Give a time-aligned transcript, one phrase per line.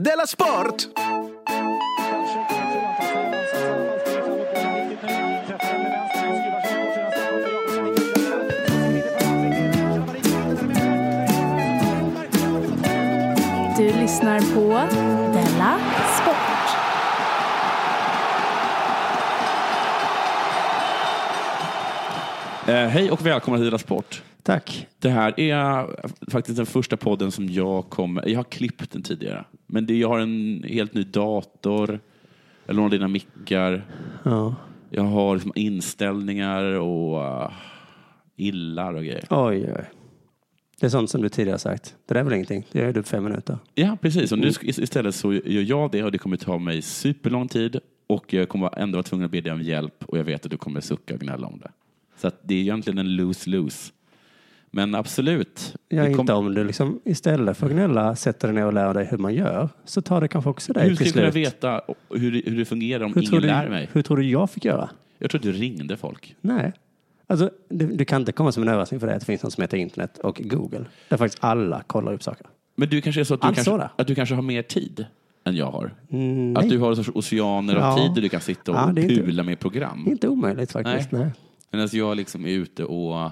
[0.00, 0.88] Della Sport!
[13.76, 14.68] Du lyssnar på
[15.32, 15.78] Della
[16.20, 16.36] Sport.
[22.68, 24.22] Eh, hej och välkomna till Dela Sport.
[24.42, 24.86] Tack.
[24.98, 25.86] Det här är
[26.30, 28.28] faktiskt den första podden som jag kommer...
[28.28, 29.44] Jag har klippt den tidigare.
[29.66, 32.00] Men det, jag har en helt ny dator.
[32.66, 33.84] Eller några av dina mickar.
[34.22, 34.54] Ja.
[34.90, 37.50] Jag har liksom inställningar och uh,
[38.36, 39.24] illar och grejer.
[39.30, 39.84] Oj, oj.
[40.80, 41.96] Det är sånt som du tidigare sagt.
[42.06, 42.66] Det där är väl ingenting.
[42.72, 43.58] Det gör du på fem minuter.
[43.74, 44.32] Ja, precis.
[44.32, 47.80] Och nu sk- istället så gör jag det och det kommer ta mig superlång tid.
[48.06, 50.50] Och jag kommer ändå vara tvungen att be dig om hjälp och jag vet att
[50.50, 51.70] du kommer sucka och gnälla om det.
[52.16, 53.92] Så att det är egentligen en lose-lose.
[54.70, 55.74] Men absolut.
[55.88, 58.72] Jag Det inte kom- om du liksom istället för att gnälla sätter dig ner och
[58.74, 61.32] lär dig hur man gör så tar det kanske också dig Hur ska till jag
[61.32, 61.46] slut.
[61.46, 61.80] veta
[62.10, 63.88] hur, det- hur det fungerar om Hur ingen du, lär mig?
[63.92, 64.90] hur tror du jag fick göra?
[65.18, 66.36] Jag tror att du ringde folk.
[66.40, 66.72] Nej.
[67.26, 69.52] Alltså, det, det kan inte komma som en överraskning för dig att det finns något
[69.52, 70.84] som heter internet och Google.
[71.08, 72.46] Där faktiskt alla kollar upp saker.
[72.76, 74.02] Men du kanske är så att du, Alltså kanske, det.
[74.02, 75.06] att du kanske har mer tid
[75.44, 75.94] än jag har?
[76.10, 76.70] Mm, Att nej.
[76.72, 78.02] du har en sorts oceaner av Ja.
[78.04, 80.04] tid där du kan sitta och Ja, det är inte- pula med program.
[80.08, 81.12] Inte omöjligt faktiskt.
[81.12, 81.30] Nej.
[81.70, 83.30] Medan jag liksom är ute och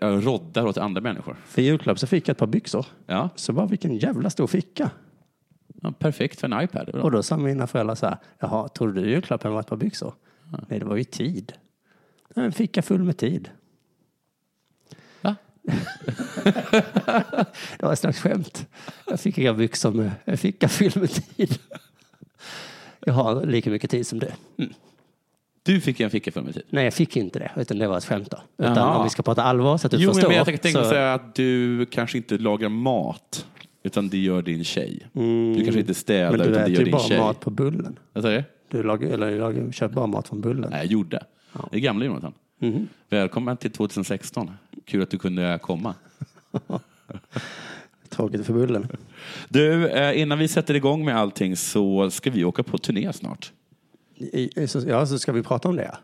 [0.00, 1.36] roddar åt andra människor.
[1.46, 2.86] För julklapp så fick jag ett par byxor.
[3.06, 4.90] Ja, Så bara vilken jävla stor ficka.
[5.82, 6.88] ja perfekt för en iPad.
[6.88, 10.14] Och då sa mina föräldrar så här, jaha, tror du julklappen var ett par byxor?
[10.68, 11.52] Nej, det var ju tid.
[12.34, 13.50] En ficka full med tid.
[15.20, 15.36] Va?
[17.78, 18.66] det var ett slags skämt.
[19.06, 21.58] Jag fick inga byxor med en ficka full med tid.
[23.00, 24.28] Jag har lika mycket tid som du.
[24.58, 24.72] Mm.
[25.64, 26.62] Du fick en ficka full med tid.
[26.70, 28.38] Nej, jag fick inte det, utan det var ett skämt då.
[28.64, 30.28] Utan om vi ska prata allvar så att du Jo, förstår.
[30.28, 33.46] men jag tänkte så, säga att du kanske inte lagar mat,
[33.82, 35.06] utan det gör din tjej.
[35.14, 35.54] Mm.
[35.56, 37.18] Du kanske inte städar, men du utan det äter gör ju din bara tjej.
[37.18, 37.98] mat på bullen.
[38.12, 38.76] Vad säger du?
[38.78, 40.70] Du lagar, eller lagar, köper bara mat från bullen.
[40.70, 41.24] Nej, jag gjorde.
[41.70, 42.32] Det är gamla Jonathan.
[42.58, 42.88] Mhm.
[43.10, 44.50] Välkommen till 2016.
[44.86, 45.94] Kul att du kunde komma.
[48.08, 48.88] Tråkigt för bullen.
[49.48, 53.52] Du, eh, innan vi sätter igång med allting så ska vi åka på turné snart.
[54.86, 55.96] Ja, så ska vi prata om det.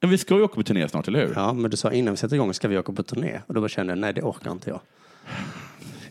[0.00, 1.32] Ja, vi ska ju åka på turné snart, eller hur?
[1.36, 3.40] Ja, men du sa innan vi sätter igång ska vi åka på turné.
[3.46, 4.80] Och då bara kände jag, nej det orkar inte jag.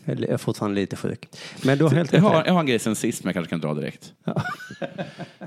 [0.04, 1.28] Jag är fortfarande lite sjuk.
[1.64, 3.50] Men du har helt Jag har, jag har en grej sen sist som jag kanske
[3.50, 4.12] kan dra direkt.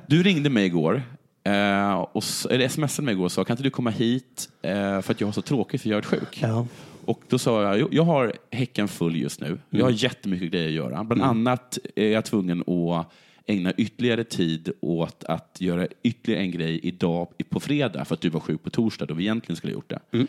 [0.08, 1.03] Du ringde mig igår,
[1.44, 5.12] eh, och, eller smsade mig igår och sa kan inte du komma hit eh, för
[5.12, 6.40] att jag har så tråkigt för jag är sjuk.
[6.42, 6.68] Ja.
[7.06, 9.59] Och då sa jag, "Jo, jag har häcken full just nu.
[9.70, 9.98] Jag har Mm.
[9.98, 11.03] jättemycket grejer att göra.
[11.03, 13.12] Bland annat är jag tvungen att
[13.46, 18.30] ägna ytterligare tid åt att göra ytterligare en grej idag på fredag för att du
[18.30, 20.00] var sjuk på torsdag då vi egentligen skulle ha gjort det.
[20.12, 20.28] Mm.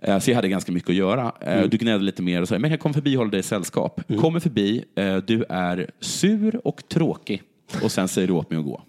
[0.00, 1.32] Eh, Så jag hade ganska mycket att göra.
[1.40, 4.10] Eh, Du gnällde lite mer och sa, men jag kommer förbi och håller dig sällskap.
[4.10, 4.20] Mm.
[4.22, 7.42] Kommer förbi, eh, du är sur och tråkig.
[7.82, 8.82] Och sen säger du åt mig att gå.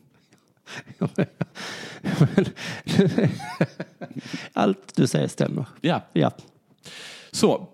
[4.54, 5.66] Allt du säger stämmer.
[5.82, 6.32] Ja, Ja.
[7.32, 7.68] så.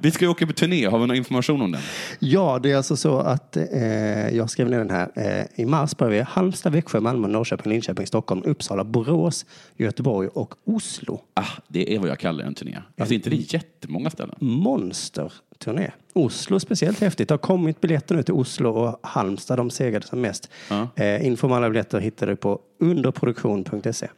[0.00, 1.80] Vi ska ju åka på turné, har vi någon information om den?
[2.18, 5.10] Ja, det är alltså så att eh, jag skrev ner den här.
[5.14, 10.54] Eh, I mars börjar vi Halmstad, Växjö, Malmö, Norrköping, Linköping, Stockholm, Uppsala, Borås, Göteborg och
[10.64, 11.20] Oslo.
[11.34, 12.78] Ah, det är vad jag kallar en turné.
[12.98, 14.34] Alltså inte det är jättemånga ställen.
[14.40, 15.90] Monsterturné.
[16.12, 17.28] Oslo speciellt häftigt.
[17.28, 19.56] Det har kommit biljetter nu till Oslo och Halmstad.
[19.58, 20.50] De segrade som mest.
[20.70, 20.88] Ja.
[20.96, 24.08] Eh, info om alla biljetter hittar du på underproduktion.se.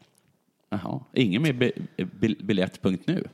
[0.70, 1.00] Jaha.
[1.14, 1.72] Ingen bi-
[2.42, 3.24] biljett.nu?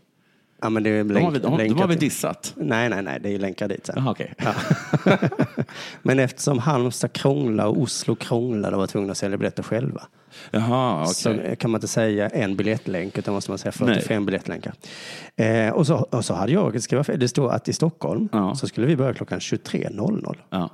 [0.62, 2.52] Ja, men det är De har, länk, vi, de, de länkat har vi dissat.
[2.56, 3.94] Nej, nej, nej, det är länkar dit sen.
[3.98, 4.34] Jaha, okej.
[6.02, 10.02] Men eftersom Halmstad krånglar och Oslo krånglar och var tvungna att sälja biljetter själva.
[10.50, 11.14] Jaha, okej.
[11.14, 14.72] Så kan man inte säga en biljettlänk utan måste man säga 45 biljettlänkar.
[15.36, 17.20] Eh, och, så, och så hade jag skrivit fel.
[17.20, 18.54] Det står att i Stockholm Ja.
[18.54, 20.36] så skulle vi börja klockan 23.00.
[20.50, 20.70] Ja.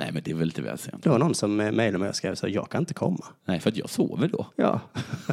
[0.00, 1.02] Nej, men det är väl lite väl sent.
[1.02, 3.24] Det var någon som eh, mejlade mig och skrev så jag kan inte komma.
[3.44, 4.46] Nej, för att jag sover då.
[4.56, 4.80] Ja.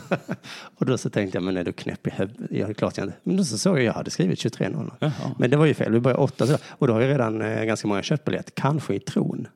[0.77, 2.47] och då så tänkte jag, men är du knäpp i huvudet?
[2.51, 3.17] Ja, klart jag inte.
[3.23, 4.91] Men då så såg jag, jag hade skrivit 23.00.
[4.99, 5.11] Jaha.
[5.39, 6.47] Men det var ju fel, vi började åtta.
[6.47, 8.55] så- Och då har ju redan eh, ganska många köpt biljett.
[8.55, 9.47] Kanske i tron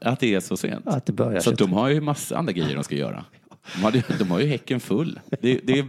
[0.00, 0.86] Att det är så sent.
[0.88, 1.66] att det börjar Så att 23.
[1.66, 3.24] de har ju massa andra grejer de ska göra.
[3.74, 5.20] De har, de har ju häcken full.
[5.40, 5.86] Det, det är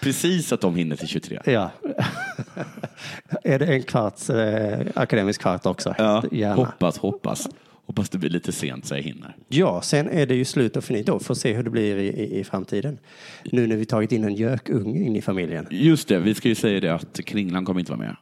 [0.00, 1.40] precis att de hinner till 23.
[1.44, 1.70] Ja.
[3.44, 5.94] är det en kvarts eh, akademisk kvart också?
[5.98, 6.54] Ja, Gärna.
[6.54, 7.48] hoppas, hoppas.
[7.92, 9.36] Hoppas det blir lite sent så jag hinner.
[9.48, 11.18] Ja, sen är det ju slut och finito.
[11.18, 12.98] Får se hur det blir i, i, i framtiden.
[13.44, 15.66] Nu när vi tagit in en gökunge in i familjen.
[15.70, 18.16] Just det, vi ska ju säga det att Kringlan kommer inte vara med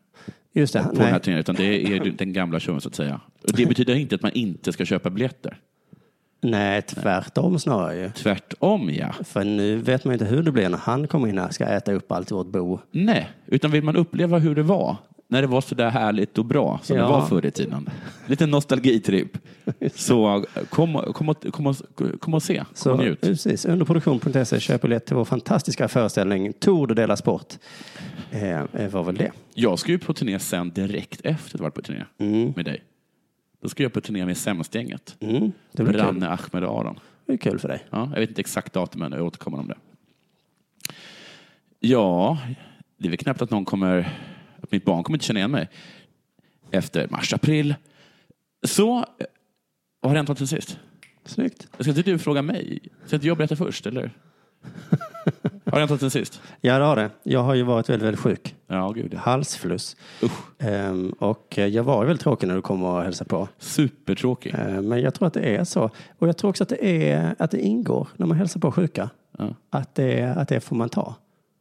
[0.53, 0.83] Just det.
[0.83, 1.41] på den här Nej.
[1.41, 3.21] utan det är den gamla showen så att säga.
[3.43, 5.59] Det betyder inte att man inte ska köpa biljetter.
[6.43, 8.11] Nej, tvärtom snarare ju.
[8.11, 9.13] Tvärtom ja.
[9.25, 11.93] För nu vet man inte hur det blir när han kommer in här ska äta
[11.93, 12.79] upp allt i vårt bo.
[12.91, 14.97] Nej, utan vill man uppleva hur det var
[15.31, 17.03] när det var så där härligt och bra som Ja.
[17.03, 17.89] det var förr i tiden.
[18.27, 19.39] Lite nostalgitripp.
[19.95, 22.57] Så kom, kom, och- kom, och- kom och se.
[22.59, 23.21] Kom Så och njut.
[23.21, 27.55] precis, underproduktion.se köper biljett till vår fantastiska föreställning Tour de Dela Sport.
[28.31, 29.33] Eh, var väl det.
[29.55, 32.05] Jag ska ju på turné sen direkt efter att varit på turné
[32.57, 32.83] med dig.
[33.63, 35.17] Då ska jag på turné med Sämstgänget.
[35.21, 36.03] Mm, det blir kul.
[36.03, 36.99] Branne Ahmed Aron.
[37.27, 37.85] Det är kul för dig.
[37.91, 39.75] Ja, jag vet inte exakt datum än, jag återkommer om det.
[41.81, 42.39] Ja,
[42.99, 44.09] det är väl knappt att någon kommer,
[44.71, 45.69] mitt barn kommer inte känna igen mig
[46.71, 47.75] efter mars, april.
[48.63, 49.05] Så,
[50.01, 50.79] vad har hänt sen sist?
[51.25, 51.69] Snyggt.
[51.79, 52.79] Ska inte du fråga mig?
[53.07, 54.11] Ska inte jag berätta först, eller?
[55.65, 56.43] Har det hänt sen sist?
[56.61, 57.11] Ja, det har det.
[57.23, 58.55] Jag har ju varit väldigt, väldigt sjuk.
[58.67, 59.15] Ja, gud.
[59.15, 59.97] Halsfluss.
[60.59, 63.49] Ehm, och eh, jag var ju väldigt tråkig när du kom och hälsade på.
[63.59, 64.55] supertråkig.
[64.59, 65.91] Ehm, men jag tror att det är så.
[66.19, 69.11] Och jag tror också att det, är, att det ingår när man hälsar på sjuka.
[69.39, 69.55] Ja.
[69.71, 71.15] Att, det, att det får man ta.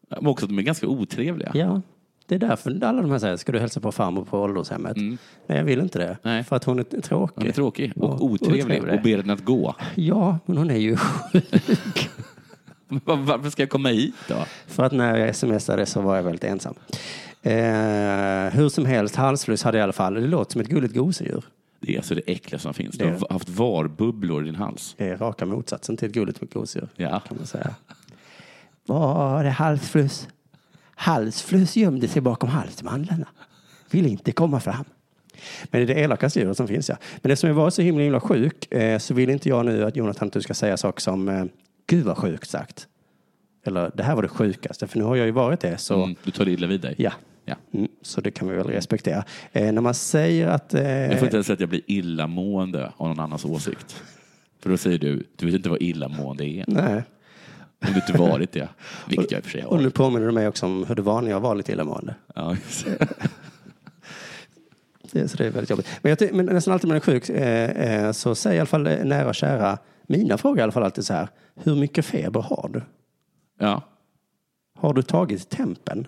[0.09, 1.51] Men också att de är ganska otrevliga.
[1.53, 1.81] Ja,
[2.29, 4.97] det är därför alla de här säger, ska du hälsa på farmor på ålderdomshemmet?
[4.97, 5.17] Nej,
[5.47, 6.05] jag vill inte det.
[6.05, 6.17] Mm.
[6.23, 6.43] Nej.
[6.43, 7.33] För att hon är tråkig.
[7.35, 8.95] Hon är tråkig och Och otrevlig otrevlig.
[8.95, 9.75] och ber den att gå.
[9.95, 12.09] Ja, men hon är ju sjuk.
[13.05, 14.35] Varför ska jag komma hit då?
[14.67, 16.73] För att när jag smsade så var jag väldigt ensam.
[17.41, 17.53] Eh,
[18.53, 20.13] hur som helst, halsfluss hade jag i alla fall.
[20.13, 21.43] Det låter som ett gulligt gosedjur.
[21.79, 22.97] Det är alltså det äckliga som finns.
[22.97, 24.95] Det Du har haft varbubblor i din hals.
[24.97, 26.89] Det är raka motsatsen till ett gulligt gosedjur.
[26.95, 27.19] Ja.
[27.19, 27.75] Kan man säga.
[28.85, 30.27] Var det halsfluss?
[31.01, 33.27] Halsfluss gömde sig bakom halsmandlarna.
[33.91, 34.85] Vill inte komma fram.
[35.71, 36.97] Men det är det elakaste djuret som finns ja.
[37.21, 39.95] Men eftersom jag var så himla, himla sjuk eh, så vill inte jag nu att
[39.95, 41.43] Jonathan att du ska säga saker som eh,
[41.87, 42.87] Gud vad sjukt sagt.
[43.65, 44.87] Eller det här var det sjukaste.
[44.87, 45.77] För nu har jag ju varit det.
[45.77, 46.95] Så Mm, du tar det illa vid dig.
[46.97, 47.11] ja.
[47.45, 47.55] ja.
[47.73, 49.23] Mm, så det kan vi väl respektera.
[49.51, 50.73] Eh, när man säger att...
[50.73, 54.03] Eh, Jag får inte ens säga att jag blir illamående av någon annans åsikt.
[54.59, 56.63] För då säger du, du vet inte vad illamående är.
[56.67, 57.03] nej.
[57.87, 58.69] Om du inte varit det.
[59.07, 59.83] Vilket jag i och för sig Och har.
[59.83, 62.15] nu påminner du mig också om hur det var när jag var lite illamående.
[62.35, 63.07] Ja, just det.
[65.27, 65.87] Så det är väldigt jobbigt.
[66.01, 68.65] Men, jag, men nästan alltid när man är sjuk eh, eh, så säger i alla
[68.67, 69.77] fall eh, nära och kära,
[70.07, 72.81] mina frågor i alla fall alltid så här, hur mycket feber har du?
[73.59, 73.81] ja.
[74.79, 76.07] Har du tagit tempen?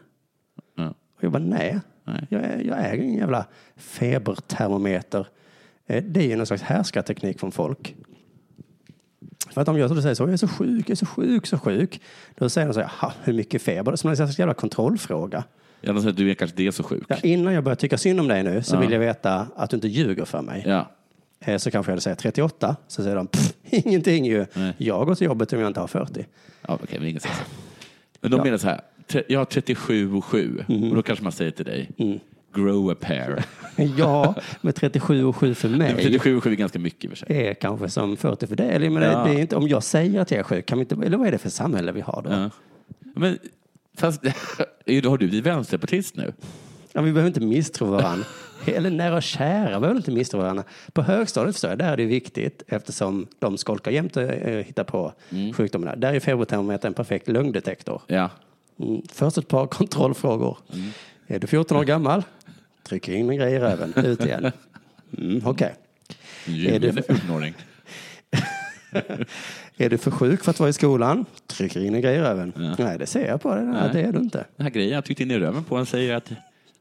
[0.78, 0.88] ja.
[0.88, 2.28] Och jag bara, nej, Nej.
[2.30, 3.46] jag, jag äger ingen jävla
[3.78, 5.28] febertermometer.
[5.88, 7.96] Eh, det är ju någon slags härskarteknik från folk.
[9.50, 11.48] För att om jag så säger så, jag är så sjuk, jag är så sjuk,
[11.48, 12.02] så sjuk.
[12.36, 13.96] Då säger de så här, "Jaha, hur mycket feber?
[13.96, 15.44] Som en slags jävla kontrollfråga.
[15.82, 17.04] Ja, de säger att du är kanske det så sjuk.
[17.08, 18.80] Ja, innan jag börjar tycka synd om dig nu så Ja.
[18.80, 20.64] vill jag veta att du inte ljuger för mig.
[20.68, 20.92] Ja.
[21.40, 22.76] Eh, Så kanske jag sagt 38.
[22.88, 24.46] Så säger de, "Pff, ingenting ju.
[24.54, 24.74] Nej.
[24.78, 26.26] Jag går till jobbet om jag inte har 40.
[26.68, 27.30] Ja, okej, men inget så.
[28.22, 28.44] Men de Ja.
[28.44, 28.82] menar så här,
[29.28, 30.64] jag har 37 och 7.
[30.68, 31.90] Och då kanske man säger till dig,
[32.54, 33.44] grow a pair.
[33.98, 37.18] Ja, med 37 och 7 för mig 37 och 7 är ganska mycket i och
[37.18, 37.48] för sig.
[37.48, 38.90] är kanske som 40 för dig.
[38.90, 39.24] Men Ja.
[39.24, 41.28] det är inte, om jag säger att jag är sjuk, kan vi inte, eller vad
[41.28, 42.30] är det för samhälle vi har då?
[42.32, 42.42] Ja.
[42.42, 42.50] Ja.
[43.16, 43.38] Men
[43.98, 44.26] fast,
[44.86, 46.34] har du blivit vänsterpartist nu?
[46.94, 48.26] vi behöver inte misstro varandra.
[48.66, 50.64] Eller nära och kära behöver inte misstro varandra.
[50.94, 54.84] På högstadiet förstår jag, där är det viktigt eftersom de skolkar jämt och eh, hittar
[54.84, 55.54] på Mm.
[55.54, 55.96] sjukdomarna.
[55.96, 58.02] Där är febertermometern en perfekt lögndetektor.
[58.08, 58.30] Ja.
[58.80, 59.02] Mm.
[59.12, 60.58] Först ett par kontrollfrågor.
[60.74, 60.90] Mm.
[61.28, 62.24] Är du 14 år gammal?
[62.92, 63.94] Trycker in en grej i röven.
[64.06, 64.52] Ut igen.
[65.18, 65.76] Mm, Okej.
[66.46, 67.54] Ljugande det- 14-åring.
[69.78, 71.26] Är du för sjuk för att vara i skolan?
[71.48, 72.54] Trycker in en grej i röven.
[72.56, 72.76] Ja.
[72.86, 73.66] Nej, det ser jag på dig.
[73.66, 74.46] Nej, det är du inte.
[74.58, 76.32] Den här grejen jag tryckte in i röven på, han säger att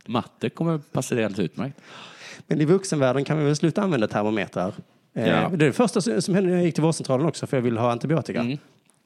[0.06, 1.80] matte kommer passa dig alldeles utmärkt.
[2.46, 4.72] Men i vuxenvärlden kan vi väl sluta använda termometrar.
[5.14, 5.48] Eh, Ja.
[5.48, 7.62] Det är det första som som hände när jag gick till vårdcentralen också för jag
[7.62, 8.40] ville ha antibiotika.
[8.40, 8.58] Mm.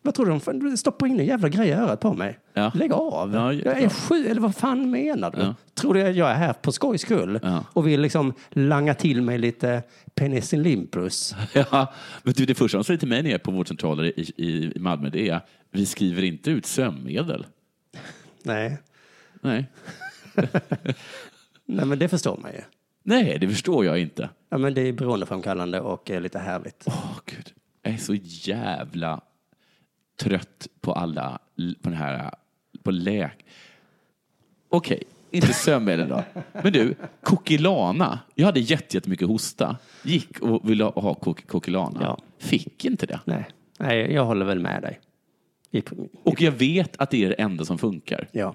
[0.05, 0.71] Vad tror du?
[0.71, 2.39] De stoppar in en jävla grej i örat på mig.
[2.53, 2.73] Ja.
[2.75, 3.35] Lägg av.
[3.35, 5.39] Ja, jag är sju, eller vad fan menar du?
[5.39, 5.55] Ja.
[5.75, 7.41] Tror du att jag är här på skojs skull
[7.73, 9.83] och vill liksom langa till mig lite
[10.15, 11.35] penicillin plus?
[11.53, 11.93] Ja,
[12.23, 14.73] men du, det första de säger till mig när jag är på vårdcentraler i, i,
[14.77, 17.47] i Malmö, det är vi skriver inte ut sömnmedel.
[18.43, 18.79] Nej.
[19.41, 19.67] Nej.
[21.67, 22.61] Nej, men det förstår man ju.
[23.03, 24.29] Nej, det förstår jag inte.
[24.49, 26.85] Ja, men det är beroendeframkallande och eh, lite härligt.
[26.87, 27.53] Åh, Gud.
[27.83, 29.21] Jag är så jävla
[30.17, 31.39] trött på alla,
[31.83, 32.31] på den här,
[32.83, 33.45] på läk...
[34.69, 36.23] Okej, inte sömnmedel då.
[36.63, 38.19] Men du, Kokilana.
[38.35, 39.77] Jag hade jätte- jättemycket hosta.
[40.03, 41.99] Gick och ville ha kok- Kokilana.
[42.03, 42.19] Ja.
[42.39, 43.21] Fick inte det.
[43.25, 43.45] Nej.
[43.79, 45.01] Nej, jag håller väl med dig.
[45.71, 45.83] I,
[46.23, 48.29] Och jag vet att det är det enda som funkar.
[48.33, 48.55] ja.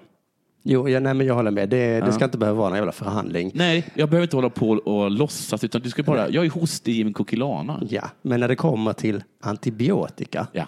[0.62, 1.68] Jo, ja, nej, men jag håller med.
[1.68, 2.12] Det, det Ja.
[2.12, 3.50] ska inte behöva vara någon jävla förhandling.
[3.54, 6.94] Nej, jag behöver inte hålla på och låtsas, utan du ska bara, jag är hostig,
[6.94, 7.82] ge mig Kokilana.
[7.90, 10.66] Ja, men när det kommer till antibiotika, Ja.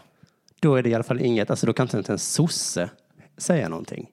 [0.62, 2.90] Då är det i alla fall inget, alltså då kan inte ens en sosse
[3.36, 4.10] säga någonting.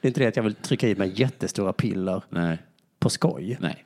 [0.00, 2.58] Det är inte det att jag vill trycka i mig jättestora piller Nej,
[2.98, 3.58] på skoj.
[3.60, 3.84] nej.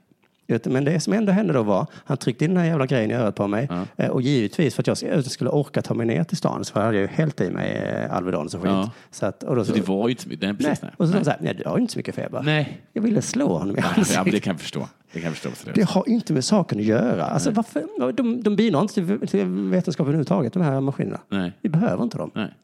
[0.64, 3.14] Men det som ändå hände då var, han tryckte in den här jävla grejen i
[3.14, 3.68] örat på mig.
[3.70, 3.84] Ja.
[4.04, 6.86] Eh, Och givetvis för att jag skulle- orka ta mig ner till stan så hade
[6.96, 8.62] jag ju hällt i mig eh, Alvedon och skit.
[8.64, 8.90] Ja.
[9.10, 10.42] Så att, och då Så så, det var ju inte så mycket.
[10.42, 10.68] Nej, nej.
[10.68, 10.92] precis, nej.
[10.96, 12.42] Och så sa han så här, nej du har ju inte så mycket feber.
[12.42, 12.80] nej.
[12.92, 14.32] Jag ville slå honom i Ja, ansiktet.
[14.32, 14.88] det kan jag förstå.
[15.12, 15.70] Det kan jag förstå.
[15.74, 17.24] Det har inte med saken att göra.
[17.24, 18.12] Alltså, varför?
[18.12, 18.94] De, de bidrar inte
[19.26, 21.20] till, vetenskapen överhuvudtaget, de här maskinerna.
[21.28, 21.52] Nej.
[21.62, 22.30] Vi behöver inte dem.
[22.34, 22.54] Nej.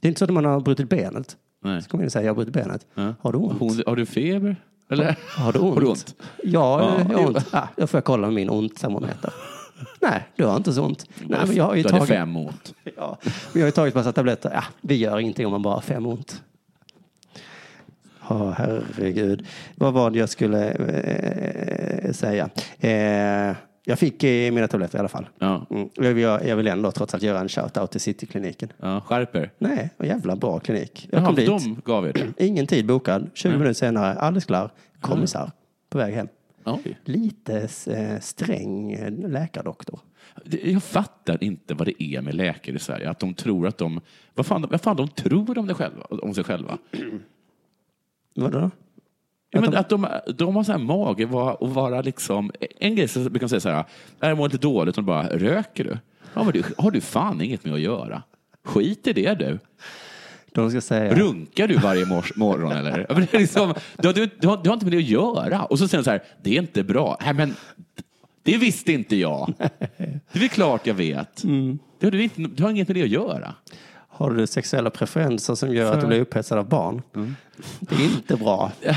[0.00, 1.36] Det är inte så att man har brutit benet.
[1.64, 1.82] Nej.
[1.82, 2.86] Så kommer in och säger, jag har brutit benet.
[2.94, 3.14] Ja.
[3.20, 3.86] Har du ont?
[3.86, 4.56] Har du feber?
[4.94, 5.16] Eller?
[5.28, 5.74] Har du ont?
[5.74, 6.14] Har du ont?
[6.42, 7.46] Ja, Ja, jag har ont.
[7.52, 9.32] Ja, då får jag kolla med min ont-termometer.
[10.00, 11.06] Nej, du har inte så ont.
[11.20, 12.74] Nej, men jag har ju du tagit, fem ont.
[12.96, 14.50] ja, men jag har ju tagit massa tabletter.
[14.54, 16.42] Ja, vi gör ingenting om man bara har fem ont.
[18.28, 19.46] Ja, herregud.
[19.74, 22.48] Vad var det jag skulle eh, säga?
[22.78, 25.28] Eh, jag fick eh, mina tabletter i alla fall.
[25.38, 25.66] Ja.
[25.70, 25.88] Mm.
[25.94, 28.72] Jag, vill, jag vill ändå trots allt göra en shout-out till Citykliniken.
[28.80, 29.50] Ja, skärper.
[29.58, 31.08] Nej, en jävla bra klinik.
[31.10, 31.46] Jag Jaha, kom dit.
[31.46, 32.32] de gav er det?
[32.46, 33.30] Ingen tid bokad.
[33.34, 34.70] 20 minuter senare, alldeles klar.
[35.00, 35.52] Kommissar
[35.88, 36.28] på väg hem.
[36.64, 36.98] Oj.
[37.04, 40.00] Lite eh, sträng eh, läkardoktor.
[40.44, 43.10] Det- Jag fattar inte vad det är med läkare i Sverige.
[43.10, 44.00] Att de tror att de...
[44.34, 46.78] Vad fan, vad fan de tror om, det själva, om sig själva.
[48.34, 48.70] Vadå?
[49.54, 50.06] Ja, men att de,
[50.38, 52.52] de har så här mage att vara liksom...
[52.80, 53.84] En grej brukar de säga så här,
[54.20, 55.98] jag mår lite dåligt, och de bara, röker du?
[56.34, 56.62] Ja, men du?
[56.78, 58.22] Har du fan inget med att göra?
[58.64, 59.58] Skit i det du.
[60.52, 61.14] De ska säga...
[61.14, 63.06] Runkar du varje mors- morgon eller?
[63.08, 64.98] Ja, men det är liksom, du, har- du, du, har, du har inte med det
[64.98, 65.64] att göra.
[65.64, 67.18] Och så säger de så här, det är inte bra.
[67.24, 67.54] Nej, men
[68.42, 69.52] det visste inte jag.
[69.98, 71.42] Det är väl klart jag vet.
[71.98, 73.54] Det har du, inte, du har inget med det att göra.
[74.16, 77.02] Har du sexuella preferenser som gör att du blir upphetsad av barn?
[77.80, 78.72] Det är inte bra.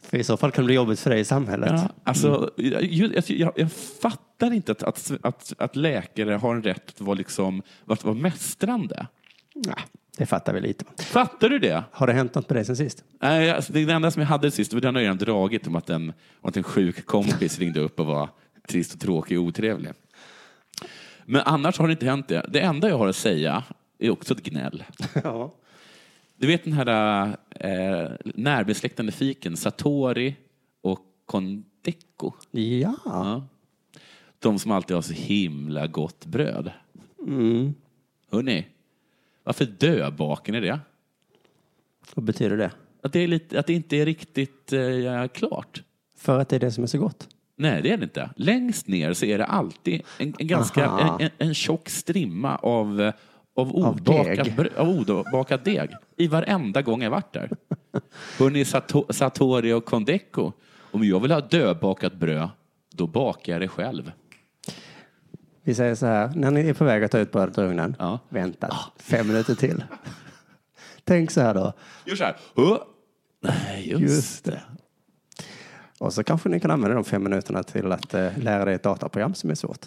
[0.00, 1.70] för i så fall kan det bli jobbigt för dig i samhället.
[1.72, 2.84] Ja, alltså, jag,
[3.28, 7.62] jag, jag, fattar inte att, att, att, att läkare har en rätt att vara, liksom,
[7.86, 9.06] att vara mästrande.
[9.54, 9.74] Ja,
[10.16, 10.84] det fattar vi lite.
[10.98, 11.84] Fattar du det?
[11.90, 13.04] Har det hänt något med dig sen sist?
[13.20, 15.76] Nej, alltså, det enda som jag hade sist, var den har jag redan dragit om
[15.76, 16.08] att en,
[16.40, 18.28] om att en sjuk kompis ringde upp och var
[18.68, 19.92] trist och tråkig och otrevlig.
[21.28, 22.46] Men annars har det inte hänt det.
[22.48, 23.64] Det enda jag har att säga
[23.98, 24.84] är också ett gnäll.
[25.24, 25.54] Ja.
[26.36, 30.36] Du vet den här eh, närbesläktade fiken, Satori
[30.80, 32.32] och Kondeko?
[32.50, 32.94] Ja.
[33.04, 33.46] Ja.
[34.38, 36.70] De som alltid har så himla gott bröd.
[37.18, 37.74] Mm.
[38.30, 38.66] Hörrni,
[39.44, 40.80] varför döbaken är det?
[42.14, 42.70] Vad betyder det?
[43.02, 45.82] Att det, är lite, att det inte är riktigt eh, klart.
[46.16, 47.28] För att det är det som är så gott?
[47.58, 48.30] Nej, det är det inte.
[48.36, 51.18] Längst ner så är det alltid en, en ganska Aha.
[51.20, 53.12] en, en, en tjock strimma av,
[53.56, 54.68] av, obakad, deg.
[54.76, 55.90] av obakad deg.
[56.16, 57.50] I varenda gång jag varit där.
[58.38, 60.52] Hörrni, Sato, Satori och Kondeko.
[60.90, 62.48] Om jag vill ha döbakat bröd,
[62.94, 64.12] då bakar jag det själv.
[65.62, 67.96] Vi säger så här, när ni är på väg att ta ut brödet ur ugnen,
[67.98, 68.18] Ja.
[68.28, 69.84] vänta fem minuter till.
[71.04, 71.72] Tänk så här då,
[72.04, 72.36] Gör så här.
[72.54, 72.78] Huh?
[73.42, 74.62] Nej, just, Just det.
[75.98, 78.82] Och så kanske ni kan använda de fem minuterna till att eh, lära dig ett
[78.82, 79.86] dataprogram som är svårt.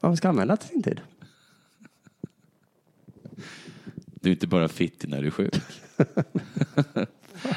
[0.00, 1.00] Vad ska använda till sin tid.
[4.14, 5.54] Du är inte bara fittig när du är sjuk.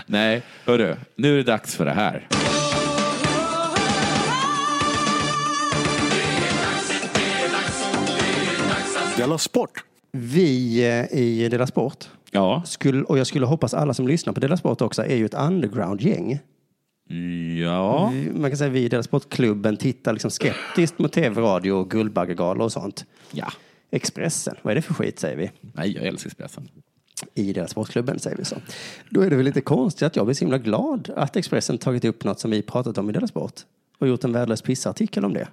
[0.06, 0.96] Nej, hörru.
[1.16, 2.28] Nu är det dags för det här.
[9.18, 9.84] Della Sport!
[10.12, 12.64] Vi eh, i Dela Sport, Ja.
[12.66, 15.34] skulle, och jag skulle hoppas alla som lyssnar på Dela Sport också, är ju ett
[15.34, 16.40] underground-gäng.
[17.62, 18.14] Ja.
[18.34, 22.66] Man kan säga vi i Dela Sport-klubben tittar liksom skeptiskt mot tv, radio och Guldbaggegalor
[22.66, 23.06] och sånt.
[23.32, 23.52] Ja.
[23.92, 25.52] Expressen, vad är det för skit säger vi?
[25.62, 26.70] Nej, jag älskar Expressen.
[27.34, 28.56] I deras sportklubben säger vi så.
[29.10, 32.06] Då är det väl lite konstigt att jag blir så himla glad att Expressen tagit
[32.06, 33.54] upp något som vi pratat om i deras sport
[34.00, 35.48] och gjort en värdelös pissartikel om det.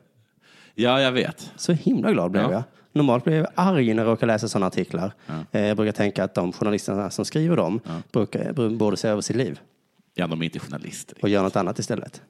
[0.75, 1.53] Ja, jag vet.
[1.57, 2.51] Så himla glad blev Ja.
[2.53, 2.63] jag.
[2.93, 5.13] Normalt blir jag arg när jag råkar läsa sådana artiklar.
[5.53, 7.81] Eh, Jag brukar tänka att de journalisterna som skriver dem
[8.13, 9.61] brukar, br- borde se över sitt liv
[10.15, 11.17] Ja, de är inte journalister.
[11.23, 12.23] och göra något annat istället.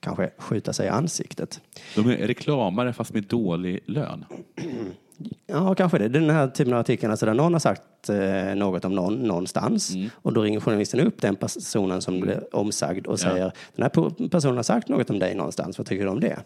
[0.00, 1.60] Kanske skjuta sig i ansiktet.
[1.94, 4.24] De är reklamare fast med dålig lön.
[5.46, 6.08] Ja, kanske det.
[6.08, 9.92] Den här typen av artikeln, alltså där någon har sagt eh, något om någon någonstans
[10.14, 14.56] och då ringer journalisten upp den personen som blir omsagd och säger den här personen
[14.56, 16.38] har sagt något om dig någonstans, vad tycker du om det?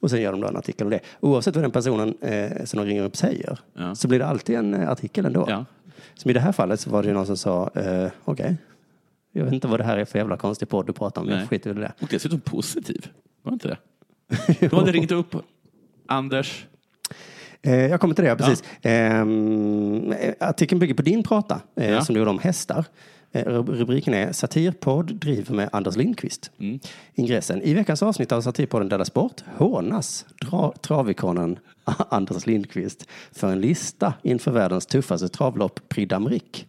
[0.00, 1.00] Och sen gör de då en artikel om det.
[1.20, 3.94] Oavsett vad den personen eh, som de ringer upp säger Ja.
[3.94, 5.46] så blir det alltid en eh, artikel ändå.
[5.48, 5.64] Ja.
[6.14, 8.56] Som i det här fallet så var det ju någon som sa, eh, okej,
[9.32, 11.38] jag vet inte vad det här är för jävla konstig podd du pratar om, Nej.
[11.38, 11.92] jag skiter i det.
[12.00, 13.06] Och dessutom positiv.
[13.42, 13.78] Var det inte det?
[14.70, 15.36] De hade ringt upp
[16.08, 16.66] Anders.
[17.66, 18.62] Eh, jag kommer till det, precis.
[18.82, 22.00] Ehm, eh, artikeln bygger på din prata eh, Ja.
[22.04, 22.84] som du gjorde om hästar.
[23.32, 26.50] Eh, rub- rubriken är Satirpodd driver med Anders Lindqvist.
[26.60, 26.78] Mm.
[27.14, 27.62] Ingressen.
[27.62, 31.58] I veckans avsnitt av Satirpodden Della Sport hånas dra- travikonen
[32.08, 36.64] Anders Lindqvist för en lista inför världens tuffaste travlopp Prix d'Amérique.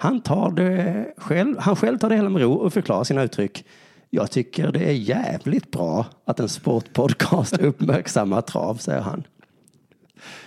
[0.00, 3.64] Han, tar det själv, han själv tar det hela med ro och förklarar sina uttryck.
[4.10, 9.22] Jag tycker det är jävligt bra att en sportpodcast uppmärksammar trav, säger han.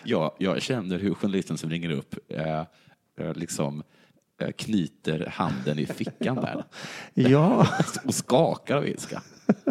[0.04, 2.60] Ja, jag känner hur journalisten som ringer upp eh,
[3.18, 3.84] eh, liksom
[4.42, 6.64] eh, knyter handen i fickan där
[7.14, 7.68] Ja,
[8.06, 9.22] och skakar av ilska.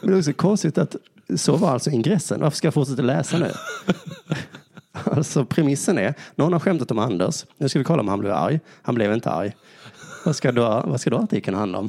[0.00, 0.96] men det är också konstigt att
[1.36, 2.40] så var alltså ingressen.
[2.40, 3.50] Varför ska jag fortsätta läsa nu?
[4.92, 7.46] Alltså premissen är, någon har skämtat om Anders.
[7.58, 8.60] Nu ska vi kolla om han blev arg.
[8.82, 9.56] Han blev inte arg.
[10.24, 11.88] Vad ska då, vad ska då artikeln handla om?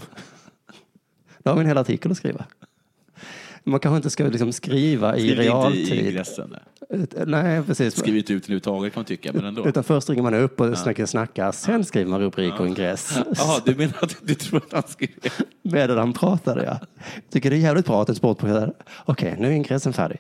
[1.44, 2.46] Då har vi en hel artikel att skriva.
[3.64, 6.06] Man kanske inte ska liksom skriva i Skriv inte i realtid.
[6.08, 6.56] ingressen.
[7.26, 7.96] Nej, precis.
[7.98, 9.68] Skriv inte ut överhuvudtaget kan man tycka, men ändå.
[9.68, 11.52] Utan först ringer man upp och snackar, snackar.
[11.52, 13.18] Sen skriver man rubrik och ingress.
[13.36, 15.10] Jaha, du menar att du tror att han skrev?
[15.62, 16.80] Medan han pratade, ja.
[17.30, 18.72] Tycker det är jävligt bra att en sportprogram...
[19.06, 20.18] Okej, nu är ingressen färdig.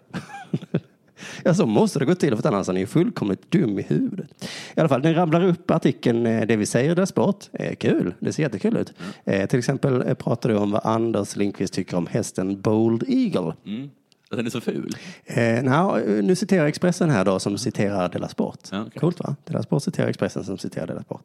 [1.44, 4.46] Ja, så måste det gå till, för annars är ni fullkomligt dum i huvudet.
[4.75, 7.50] I alla fall, den rabblar upp artikeln eh, Det vi säger där sport.
[7.53, 8.94] Eh, kul, det ser jättekul ut.
[9.25, 13.53] Eh, till exempel eh, pratar du om vad Anders Lindqvist tycker om hästen Bold Eagle.
[13.65, 13.89] Mm.
[14.34, 14.96] Att den är så ful?
[15.25, 18.60] Eh, nå, nu citerar Expressen här då som citerar Della Sport.
[18.72, 19.00] Ja, okej.
[19.00, 19.36] Coolt va?
[19.46, 21.24] Della Sport citerar Expressen som citerar Della Sport.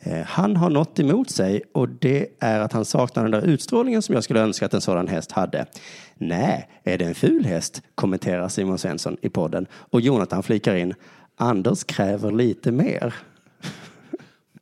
[0.00, 4.02] Eh, han har något emot sig och det är att han saknar den där utstrålningen
[4.02, 5.66] som jag skulle önska att en sådan häst hade.
[6.14, 7.82] Nej, är det en ful häst?
[7.94, 10.94] kommenterar Simon Svensson i podden och Jonathan flikar in.
[11.36, 13.14] Anders kräver lite mer.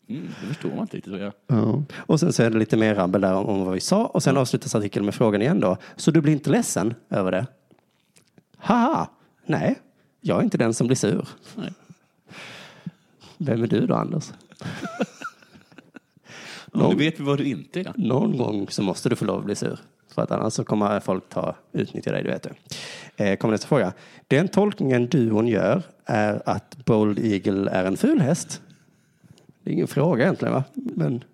[0.09, 1.15] Mm, det förstår man inte riktigt.
[1.47, 1.83] Ja.
[1.97, 4.23] Och sen så är det lite mer rabbel där om, om vad vi sa och
[4.23, 5.77] sen avslutas artikeln med frågan igen då.
[5.97, 7.47] Så du blir inte ledsen över det?
[8.59, 9.09] Haha,
[9.47, 9.79] nej,
[10.21, 11.29] jag är inte den som blir sur.
[11.57, 11.73] Nej.
[13.39, 14.33] Vem är du då Anders?
[14.59, 14.67] Ja,
[16.79, 17.93] Någon- nu vet vi vad du inte är.
[17.97, 19.79] Någon gång så måste du få lov att bli sur.
[20.15, 22.53] För att annars så kommer folk ta, utnyttja dig, du vet det.
[23.31, 23.93] Eh, kommer nästa fråga.
[24.27, 28.63] Den tolkningen duon gör är att Bold Eagle är en ful häst.
[29.63, 30.65] Det är ingen fråga egentligen va?
[30.75, 31.25] Men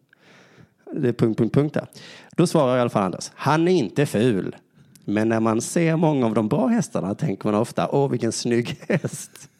[0.92, 1.86] det är punkt, punkt, punkt där.
[2.36, 3.30] Då svarar i alla fall Anders.
[3.34, 4.56] Han är inte ful.
[5.04, 8.76] Men när man ser många av de bra hästarna tänker man ofta, åh vilken snygg
[8.88, 9.50] häst.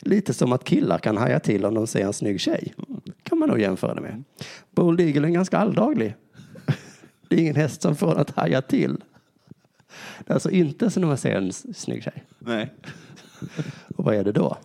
[0.00, 2.74] Lite som att killar kan haja till om de ser en snygg tjej.
[3.22, 4.24] Kan man nog jämföra det med.
[4.70, 6.14] Bold Eagle är ganska alldaglig.
[7.28, 8.96] Det är ingen häst som får att haja till.
[10.18, 12.24] Det är alltså inte som när man ser en snygg tjej.
[12.38, 12.72] Nej,
[13.96, 14.56] Och vad är det då?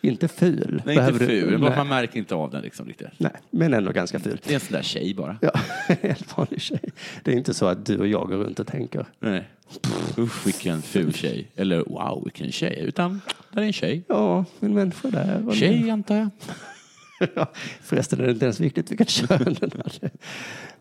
[0.00, 0.82] Inte ful.
[0.86, 1.60] Nej inte du- ful.
[1.60, 1.76] Nej.
[1.76, 3.08] Man märker inte av den liksom riktigt.
[3.16, 4.40] Nej, men ändå ganska ful.
[4.44, 5.38] Det är en sån där tjej bara.
[5.40, 5.52] Ja,
[6.00, 6.80] en vanlig tjej.
[7.24, 9.06] Det är inte så att du och jag går runt och tänker.
[9.18, 9.48] Nej.
[10.18, 11.48] Usch, vilken ful tjej.
[11.56, 12.78] Eller wow, vilken tjej.
[12.80, 13.20] Utan,
[13.52, 14.02] där är en tjej.
[14.08, 15.52] Ja, en människa där.
[15.54, 16.28] Tjej, antar jag.
[17.34, 17.50] Ja,
[17.82, 20.10] förresten är det inte ens viktigt vilket kön den hade.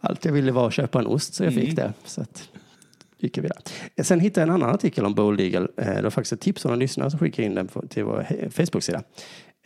[0.01, 1.93] Allt jag ville var att köpa en ost så jag fick det.
[2.05, 2.49] Så att,
[3.21, 3.59] jag vidare.
[4.03, 5.67] Sen hittade jag en annan artikel om Bold Eagle.
[5.77, 8.49] Eh, Det var faktiskt ett tips från en lyssnare som skickade in den till vår
[8.49, 9.03] Facebook-sida.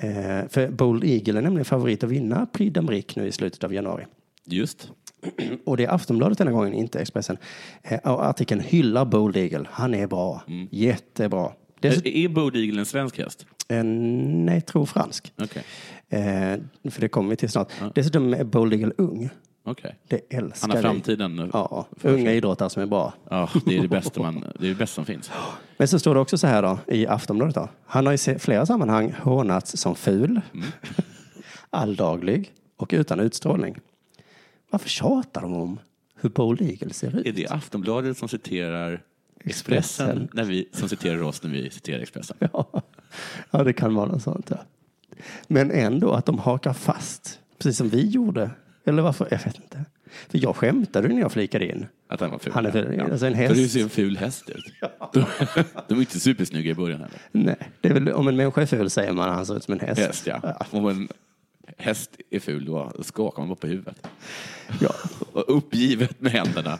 [0.01, 3.73] Eh, För Bold Eagle är nämligen favorit att vinna Prix d'Amérique nu i slutet av
[3.73, 4.05] januari.
[4.45, 4.91] Just.
[5.65, 7.37] Och det är Aftonbladet denna gången, inte Expressen.
[7.83, 9.65] Eh, Och artikeln hyllar Bold Eagle.
[9.71, 10.43] Han är bra.
[10.71, 11.51] Jättebra.
[11.79, 13.45] Dessutom, Är Bold Eagle en svensk häst?
[13.69, 15.33] eh, nej, jag tror fransk.
[15.41, 15.63] Okej.
[16.09, 17.71] Eh, för det kommer vi till snart.
[17.95, 19.29] Dessutom är Bold Eagle ung.
[19.63, 19.95] Okej.
[20.07, 21.49] Det älskar Han har framtiden nu.
[21.53, 23.13] Ja, unga idrottare som är bra.
[23.29, 25.31] Ja, det är det bästa, man, det är det bästa som finns.
[25.77, 27.55] Men så står det också så här då, i Aftonbladet.
[27.55, 27.69] Då.
[27.85, 30.65] Han har i flera sammanhang hånats som ful, Mm.
[31.69, 33.79] alldaglig och utan utstrålning.
[34.69, 35.79] Varför tjatar de om
[36.21, 37.25] hur Bold Eagle ser ut?
[37.25, 39.01] Är det Aftonbladet som citerar
[39.45, 40.07] Expressen.
[40.07, 42.37] Expressen, när vi, som citerar oss när vi citerar Expressen?
[42.53, 42.81] Ja.
[43.51, 44.47] ja, det kan vara något sånt.
[44.49, 44.57] Ja.
[45.47, 48.51] Men ändå att de hakar fast, precis som vi gjorde.
[48.85, 49.27] Eller varför?
[49.31, 49.85] Jag vet inte.
[50.29, 51.85] För jag skämtade när jag flikade in.
[52.07, 52.53] Att han var ful?
[52.53, 53.01] Han är ful.
[53.11, 53.55] Alltså en För häst.
[53.55, 54.65] du ser en ful häst ut.
[55.13, 55.25] De,
[55.87, 57.17] de är inte supersnygga i början heller.
[57.31, 59.63] Nej, det är väl, om en människa är ful säger man att han ser ut
[59.63, 60.01] som en häst.
[60.01, 60.65] Häst, ja.
[60.69, 61.07] Om en
[61.77, 64.07] häst är ful, då skakar man bara på huvudet.
[64.79, 64.93] Ja.
[65.33, 66.79] Och uppgivet med händerna.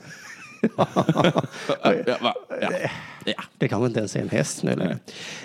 [0.78, 0.88] Ja,
[2.62, 2.69] ja.
[3.26, 3.43] ja.
[3.58, 4.97] Det kanske inte ens är en häst nu längre.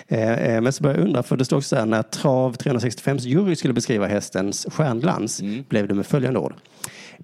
[0.07, 2.53] Eh, eh, men så börjar jag undra, för det står också så här, när Trav
[2.53, 6.53] 365 jury skulle beskriva hästens stjärnglans blev det med följande ord.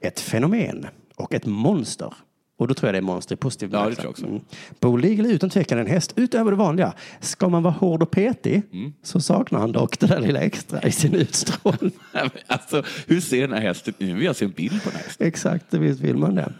[0.02, 2.14] Ett fenomen och ett monster.
[2.58, 4.26] Och då tror jag det är monster i positiv Ja, det tror jag också.
[4.26, 4.42] Mm.
[4.80, 6.94] Bo Eagle är utan tvekan en häst utöver det vanliga.
[7.20, 8.62] Ska man vara hård och petig
[9.04, 11.92] så saknar han dock det där lilla extra i sin utstrålning.
[12.48, 14.08] Alltså, hur ser den här hästen ut?
[14.08, 15.28] Nu vill jag se en bild på den här hästen.
[15.28, 16.54] Exakt, visst vill man det.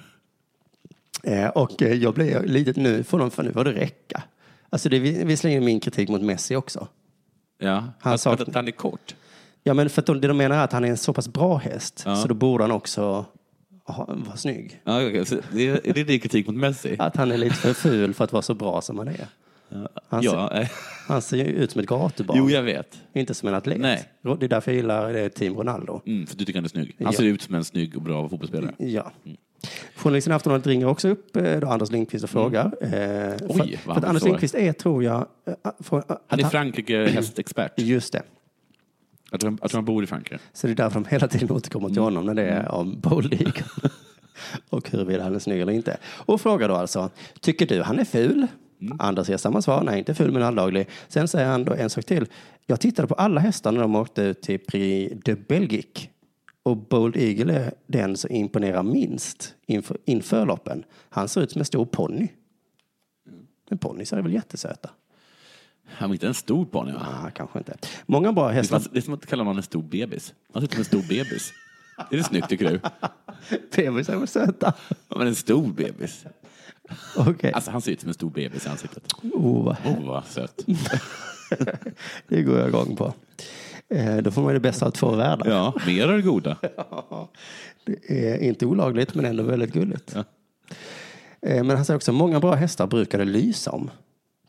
[1.26, 4.24] Eh, och eh, jag blev lite nu, får de, för nu får det räcka.
[4.70, 6.88] Alltså det är vis- visserligen min kritik mot Messi också.
[7.60, 9.16] Ja, Han saknar- att han är kort.
[9.64, 11.28] Ja, men för att de, det de menar är att han är en så pass
[11.28, 12.16] bra häst Ja.
[12.16, 13.26] så då borde han också
[13.86, 14.82] ha, vara snygg.
[14.84, 16.96] Ja, okej, så det är, det din kritik mot Messi?
[17.00, 19.28] Att han är lite för ful för att vara så bra som han är.
[20.10, 20.68] Han, ser, Ja, eh,
[21.08, 22.38] han ser ju ut som ett gatubarn.
[22.38, 22.98] jo, jag vet.
[23.14, 23.78] Inte som en atlet.
[23.80, 24.10] Nej.
[24.22, 26.02] Det är därför jag gillar det Team Ronaldo.
[26.06, 26.96] Mm, för du tycker han är snygg.
[27.00, 27.12] Han Ja.
[27.18, 28.74] ser ut som en snygg och bra fotbollsspelare.
[28.78, 29.12] Ja.
[29.96, 32.72] Journalisten i Aftonbladet ringer också upp eh, då Anders Lindqvist och frågar.
[32.82, 33.38] Eh, Mm.
[33.50, 34.24] Oj, för, för att Anders.
[34.24, 35.28] Lindqvist är, tror jag...
[35.48, 37.72] eh, Från, Han är Frankrike hästexpert.
[37.76, 38.22] Just det.
[39.32, 40.40] Jag tror, jag tror han bor i Frankrike.
[40.54, 41.94] Så det är därför de hela tiden återkommer Mm.
[41.94, 43.64] till honom när det är om Bold Eagle.
[44.70, 45.98] och huruvida han är snygg eller inte.
[46.06, 47.10] Och frågar då alltså,
[47.42, 48.48] tycker du han är ful?
[48.82, 48.98] Mm.
[49.02, 50.88] Anders ger samma svar, nej inte ful men alldaglig.
[51.08, 52.28] Sen säger han då en sak till.
[52.66, 56.08] Jag tittade på alla hästar när de åkte ut till Prix de Belgique.
[56.66, 60.84] Och Bold Eagle är den som imponerar minst inför, inför loppen.
[61.10, 62.28] Han ser ut som en stor ponny.
[63.70, 64.90] Men ponnys är väl jättesöta?
[65.86, 67.08] Han är inte en stor ponny va?
[67.24, 67.78] Ah, kanske inte.
[68.06, 68.82] Många bra hästar.
[68.92, 70.34] det är som att kalla någon en stor bebis.
[70.54, 71.54] Han ser ut som en stor bebis.
[72.12, 72.80] Är det snyggt tycker du?
[73.76, 74.74] Bebisar är väl söta?
[75.10, 76.26] Ja, men en stor bebis.
[77.18, 77.52] Okej.
[77.52, 79.14] Alltså han ser ut som en stor bebis i ansiktet.
[79.24, 80.66] Oh, vad Oh vad söt.
[82.28, 83.14] Det går jag igång på.
[83.90, 85.52] Eh, då får man ju det bästa av två världar.
[85.52, 86.58] Ja, mer av det goda.
[87.86, 90.16] Det är inte olagligt men ändå väldigt gulligt.
[90.16, 90.24] Ja.
[91.42, 93.90] Eh, men han säger också många bra hästar brukar det lysa om.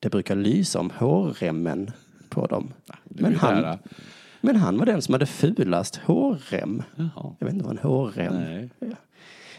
[0.01, 1.91] Det brukar lysa om hårremmen
[2.29, 2.73] på dem.
[2.89, 3.79] Är Men han,
[4.41, 6.83] men han var den som hade fulast hårrem.
[6.97, 7.35] Jaha.
[7.39, 8.71] Jag vet inte vad en hårrem Nej.
[8.81, 8.97] är.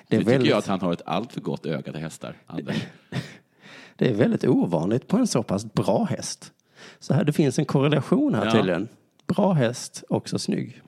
[0.08, 2.36] Det är, tycker väldigt, jag att han har ett allt för gott öga till hästar,
[2.46, 2.76] Anders.
[3.96, 6.52] det är väldigt ovanligt på en så pass bra häst.
[7.00, 8.52] Så här, det finns en korrelation här Ja.
[8.52, 8.88] tydligen.
[9.28, 10.82] Bra häst, också snygg.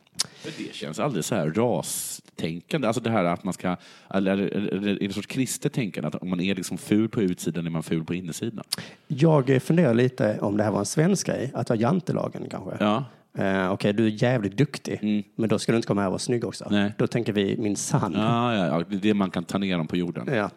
[0.57, 2.87] Det känns aldrig så här rastänkande.
[2.87, 3.75] Alltså det här att man ska,
[4.13, 7.65] eller är det en sorts kristet tänkande att om man är liksom ful på utsidan
[7.65, 8.63] är man ful på insidan.
[9.07, 12.71] Jag funderar lite om det här var en svensk grej, att vara jantelagen kanske.
[12.79, 13.05] Ja,
[13.37, 15.23] Eh, Okej, du är jävligt duktig, Mm.
[15.35, 16.67] men då ska du inte komma här och vara snygg också.
[16.71, 16.93] Nej.
[16.97, 18.13] Då tänker vi min sann.
[18.15, 20.27] ja, ja, ja, det är det man kan ta ner dem på jorden.
[20.33, 20.49] Ja.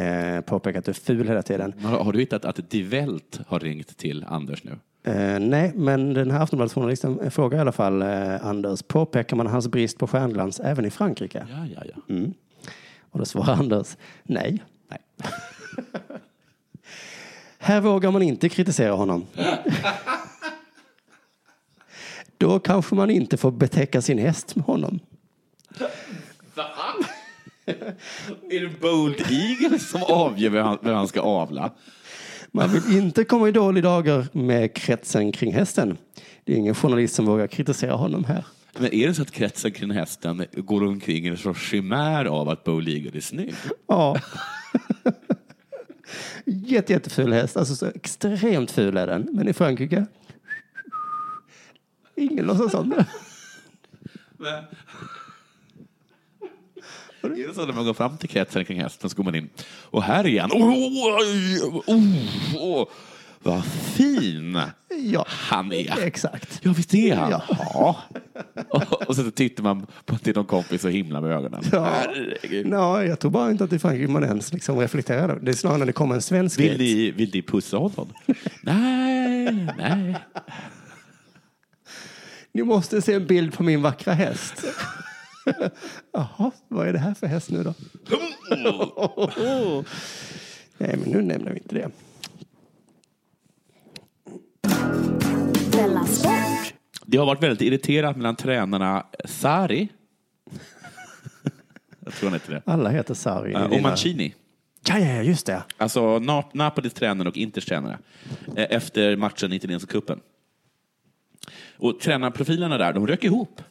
[0.00, 1.72] Eh, påpeka att du är ful hela tiden.
[1.82, 4.78] Har, har du hittat att Die Welt har ringt till Anders nu?
[5.06, 9.68] Eh, nej, men den här Aftonbladet-journalisten frågar i alla fall eh, Anders, påpekar man hans
[9.68, 11.46] brist på stjärnglans även i Frankrike?
[11.50, 12.14] Ja, ja, ja.
[12.14, 12.34] Mm.
[13.10, 14.62] Och då svarar Anders, nej.
[14.88, 15.00] Nej.
[17.58, 19.26] Här vågar man inte kritisera honom.
[22.38, 25.00] Då kanske man inte får betäcka sin häst med honom.
[28.50, 31.70] Är det Bold Eagle som avgör vem han, vem han ska avla?
[32.56, 35.98] Man vill inte komma i dåliga dagar med kretsen kring hästen.
[36.44, 38.44] Det är ingen journalist som vågar kritisera honom här.
[38.78, 42.48] Men är det så att kretsen kring hästen går omkring i en sorts chimär av
[42.48, 43.54] att Bold Eagle är snygg?
[43.86, 44.20] Ja.
[46.44, 47.56] Jätte, jätteful häst.
[47.56, 49.28] Alltså så extremt ful är den.
[49.32, 50.06] Men i Frankrike?
[52.16, 53.06] Ingen låtsas om det.
[57.24, 59.48] Är det så när man går fram till kretsen kring hästen så går man in
[59.66, 60.50] och här är han.
[60.50, 60.72] Oh,
[61.20, 62.88] oj, oh, oh,
[63.42, 66.02] vad fin Ja, han är.
[66.02, 66.60] exakt.
[66.62, 67.30] Ja, visst är han?
[67.30, 67.96] Ja.
[68.68, 71.62] Och, och så tittar man på till någon kompis och himlar med ögonen.
[71.72, 71.84] Ja.
[71.84, 72.66] Herregud.
[73.08, 75.22] Jag tror bara inte att i Frankrike man ens liksom reflekterar.
[75.22, 75.40] över det.
[75.44, 78.08] Det är snarare när det kommer en svensk Vill ni, vill ni pussa honom?
[78.62, 80.16] nej, nej.
[82.52, 84.64] Ni måste se en bild på min vackra häst.
[86.12, 87.74] Jaha, vad är det här för häst nu då?
[90.78, 91.90] Nej, men nu nämner vi inte det.
[97.06, 99.88] Det har varit väldigt irriterat mellan tränarna Sari
[102.04, 102.62] jag tror han heter det.
[102.72, 103.52] Alla heter Sarri.
[103.52, 104.34] i och Mancini.
[104.88, 105.62] Ja, ja, ja, just det.
[105.76, 107.98] Alltså Nap- Napolis tränare och Inters tränare.
[108.56, 110.20] eh, Efter matchen i italienska cupen.
[111.76, 113.62] Och tränarprofilerna där, de rök ihop.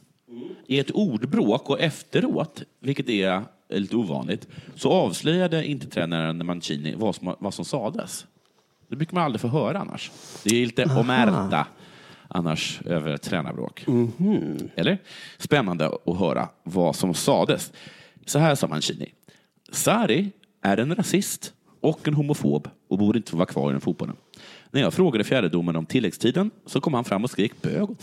[0.68, 7.36] I ett ordbråk och efteråt, vilket är lite ovanligt, så avslöjade Intertränaren Mancini vad som,
[7.40, 8.26] vad som sades.
[8.88, 10.12] Det brukar man aldrig få höra annars.
[10.44, 11.68] Det är lite omerta
[12.28, 13.86] annars över tränarbråk.
[14.76, 14.98] Eller?
[15.38, 17.72] Spännande att höra vad som sades.
[18.26, 19.14] Så här sa Mancini.
[19.72, 23.82] Sari är en rasist och en homofob och borde inte få vara kvar i den
[23.82, 24.16] fotbollen.
[24.72, 27.88] När jag frågade fjärdedomaren om tilläggstiden så kom han fram och skrek bög.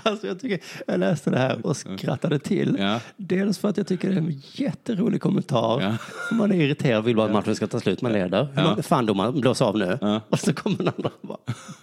[0.04, 2.76] Alltså jag, tycker, jag läste det här och skrattade till.
[2.78, 3.00] Ja.
[3.16, 5.80] Dels för att jag tycker det är en jätterolig kommentar.
[5.82, 5.96] Ja.
[6.36, 8.02] Man är irriterad och vill bara att matchen ska ta slut.
[8.02, 8.48] Man leder.
[8.56, 8.82] Ja.
[8.82, 9.98] Fan domaren, blås av nu.
[10.00, 10.20] Ja.
[10.28, 11.38] Och så kommer den andra och bara...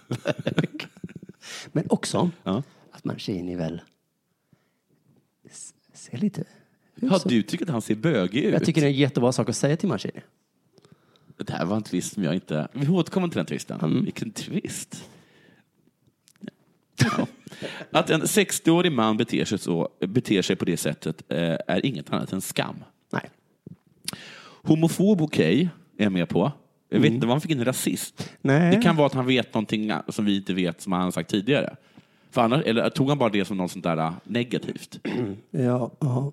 [1.72, 2.62] Men också Ja.
[2.92, 3.80] att Mancini väl
[5.94, 6.44] ser lite...
[6.94, 8.52] Ja, du tycker att han ser bögig ut?
[8.52, 10.20] Jag tycker det är en jättebra sak att säga till Mancini.
[11.36, 12.68] Det här var en twist som jag inte...
[12.72, 13.80] Vi återkommer till den twisten.
[13.80, 14.04] Mm.
[14.04, 15.04] Vilken twist.
[16.96, 17.26] Ja.
[17.90, 22.12] Att en 60-årig man beter sig, så, beter sig på det sättet eh, är inget
[22.12, 22.84] annat än skam.
[23.12, 23.30] Nej.
[24.62, 25.68] Homofob okej,
[25.98, 26.52] är jag med på.
[26.88, 28.32] Jag vet inte vad han fick in rasist.
[28.40, 28.76] Nej.
[28.76, 31.30] Det kan vara att han vet någonting som vi inte vet som han har sagt
[31.30, 31.76] tidigare.
[32.30, 34.98] För annars, eller tog han bara det som något sånt där äh, negativt?
[35.50, 36.32] Ja, ja.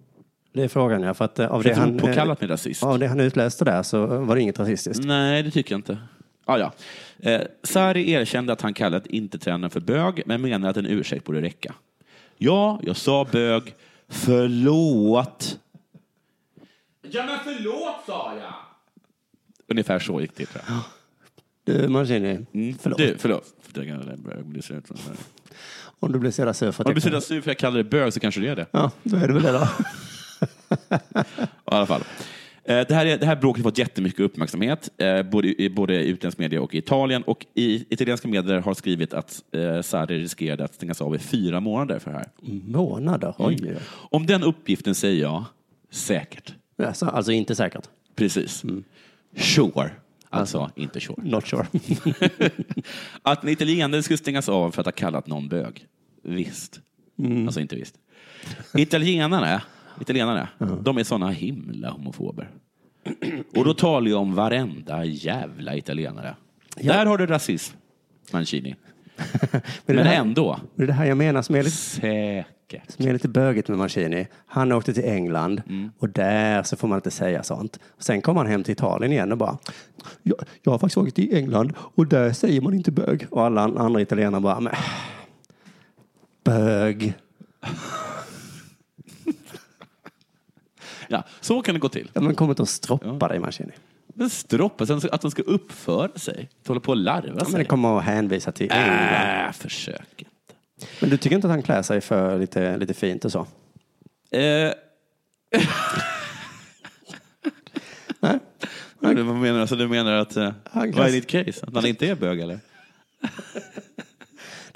[0.53, 1.13] det är frågan ja.
[1.13, 2.83] För att eh, av För det, han, han, påkallat med rasist?
[2.83, 5.05] av det han utläste där så var det inget rasistiskt.
[5.05, 5.97] Nej, det tycker jag inte.
[6.45, 6.71] Ah, ja.
[7.19, 11.25] eh, Sarri erkände att han kallat inte tränaren för bög, men menar att en ursäkt
[11.25, 11.73] borde räcka.
[12.37, 13.75] Ja, jag sa bög.
[14.07, 15.59] Förlåt.
[17.01, 18.53] Ja, men förlåt sa jag.
[19.67, 20.45] Ungefär så gick det.
[20.45, 20.81] Tror jag.
[21.63, 22.77] Du Mancini, Mm.
[22.81, 22.97] förlåt.
[22.97, 23.53] Du, förlåt.
[25.99, 27.47] Om du blir så jävla sur för att Om du blir så sur för att
[27.47, 28.65] jag kallar det bög så kanske det är det.
[28.71, 29.67] Ja, då är det väl det då.
[30.95, 30.97] I
[31.65, 32.01] alla fall.
[32.67, 36.03] Eh, Det här, är- det här bråket har fått jättemycket uppmärksamhet, eh, både i både
[36.03, 37.23] i utländsk media och i Italien.
[37.23, 41.59] Och i italienska medier har skrivit att eh, Sarri riskerade att stängas av i fyra
[41.59, 42.29] månader för det här.
[42.67, 43.33] Månader?
[43.37, 43.57] Oj.
[43.61, 43.75] Mm.
[43.91, 45.43] Om den uppgiften säger jag
[45.91, 46.53] säkert.
[46.83, 47.89] Alltså, alltså inte säkert.
[48.15, 48.63] Precis.
[49.37, 49.89] Sure.
[50.29, 51.21] Alltså, inte sure.
[51.23, 51.65] Not sure.
[53.21, 55.85] Att en italienare skulle stängas av för att ha kallat någon bög.
[56.23, 56.79] Visst.
[57.45, 57.95] Alltså inte visst.
[60.01, 62.49] Italienare, italienare de är såna himla homofober.
[63.55, 66.35] Och då talar jag om varenda jävla italienare.
[66.75, 67.77] Där har du rasism,
[68.31, 68.75] Mancini.
[69.85, 70.59] Men, Men här, ändå.
[70.75, 72.91] det är det här jag menar som är lite, Säkert.
[72.91, 74.27] som är lite bögigt med Mancini.
[74.45, 75.61] Han åkte till England
[75.99, 77.79] och där så får man inte säga sånt.
[77.99, 79.57] Sen kommer han hem till Italien igen och bara
[80.23, 83.27] jag, jag har faktiskt åkt till England och där säger man inte bög.
[83.31, 84.73] Och alla andra italienare bara men,
[86.43, 87.13] bög.
[91.07, 92.11] Ja, så kan det gå till.
[92.13, 93.71] Ja, men kom inte och stroppa dig Mancini.
[94.07, 96.49] Men stroppa, sen att de ska uppföra sig.
[96.67, 97.65] Hålla på och larva Ja, men det sig.
[97.65, 99.45] kommer att hänvisa till England.
[99.47, 100.31] Äh, försök inte.
[100.99, 103.39] Men du tycker inte att han klär sig för lite, lite fint och så?
[104.31, 104.71] Eh,
[108.19, 108.39] Nej?
[108.99, 109.61] vad menar du?
[109.61, 110.35] Alltså, du menar att...
[110.37, 111.65] Eh, Han vad är ditt case?
[111.67, 112.59] Att han inte är bög, eller?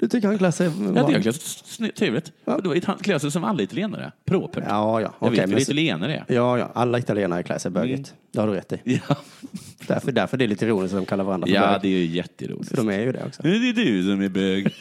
[0.00, 0.66] Du tycker han klär sig...
[0.66, 2.32] Ja, det är ganska sny- trevligt.
[2.44, 2.58] Ja.
[2.64, 4.12] Då är han klär sig som alla italienare.
[4.24, 4.64] Propert.
[4.68, 5.14] Ja, ja.
[5.20, 6.34] Jag Okej, vet men italienare är.
[6.34, 6.70] Ja, ja.
[6.74, 8.14] Alla italienare klär sig bögigt.
[8.32, 9.00] Det har du rätt i.
[9.08, 9.16] Ja,
[9.86, 11.82] Därför, därför det är lite ironiskt att de kallar varandra för ja bög.
[11.82, 12.68] det är ju jätteroligt.
[12.68, 13.42] För de är ju det också.
[13.42, 14.74] Det är du som är bög.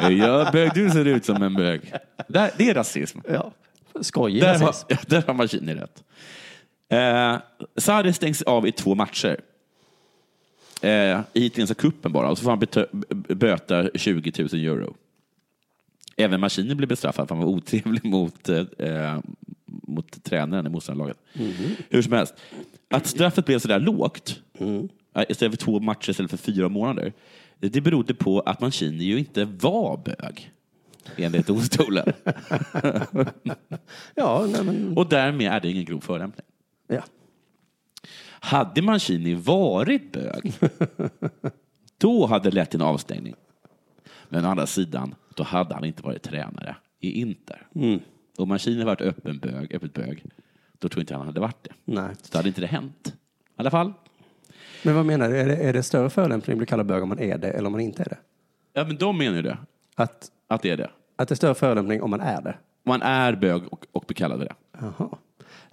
[0.00, 1.92] Jag är bög, du ser ut som en bög.
[2.28, 3.18] Där, det är rasism.
[3.32, 3.52] Ja.
[4.00, 4.86] Skojig Där har, rasism.
[4.88, 6.02] ja, där har Mancini rätt.
[6.90, 7.36] Eh,
[7.76, 9.36] Sarri stängs av i två matcher.
[10.80, 12.96] Eh, italienska cupen bara, och så får han
[13.38, 14.96] böta 20 000 euro.
[16.16, 19.18] Även Mancini blev bestraffad för han var otrevlig mot, eh,
[19.66, 21.18] mot tränaren i motståndarlaget.
[21.88, 22.34] Hur som helst,
[22.88, 24.40] att straffet blev så där lågt,
[25.14, 27.12] eh, istället för två matcher istället för fyra månader,
[27.60, 30.52] det berodde på att Mancini ju inte var bög,
[31.16, 32.12] enligt domstolen.
[34.14, 34.98] Ja, men...
[34.98, 36.46] Och därmed är det ingen grov förolämpning.
[36.88, 37.02] Ja.
[38.40, 40.52] Hade Mancini varit bög,
[41.98, 43.34] då hade det lett till en avstängning.
[44.28, 47.66] Men å andra sidan, då hade han inte varit tränare i Inter.
[48.38, 50.24] Om Mancini varit öppen bög, öppet bög,
[50.78, 51.70] då tror jag inte han hade varit det.
[51.84, 52.14] Nej.
[52.22, 53.08] Så då hade inte det hänt.
[53.08, 53.12] I
[53.56, 53.92] alla fall.
[54.82, 55.36] Men vad menar du?
[55.38, 57.66] Är det, är det större förolämpning att bli kallad bög om man är det eller
[57.66, 58.18] om man inte är det?
[58.72, 59.58] Ja, men de menar ju det.
[59.94, 60.90] Att, Att det är det.
[61.16, 62.56] att det är större förolämpning om man är det?
[62.84, 64.54] Man är bög och, och blir kallad det.
[64.80, 65.08] Jaha.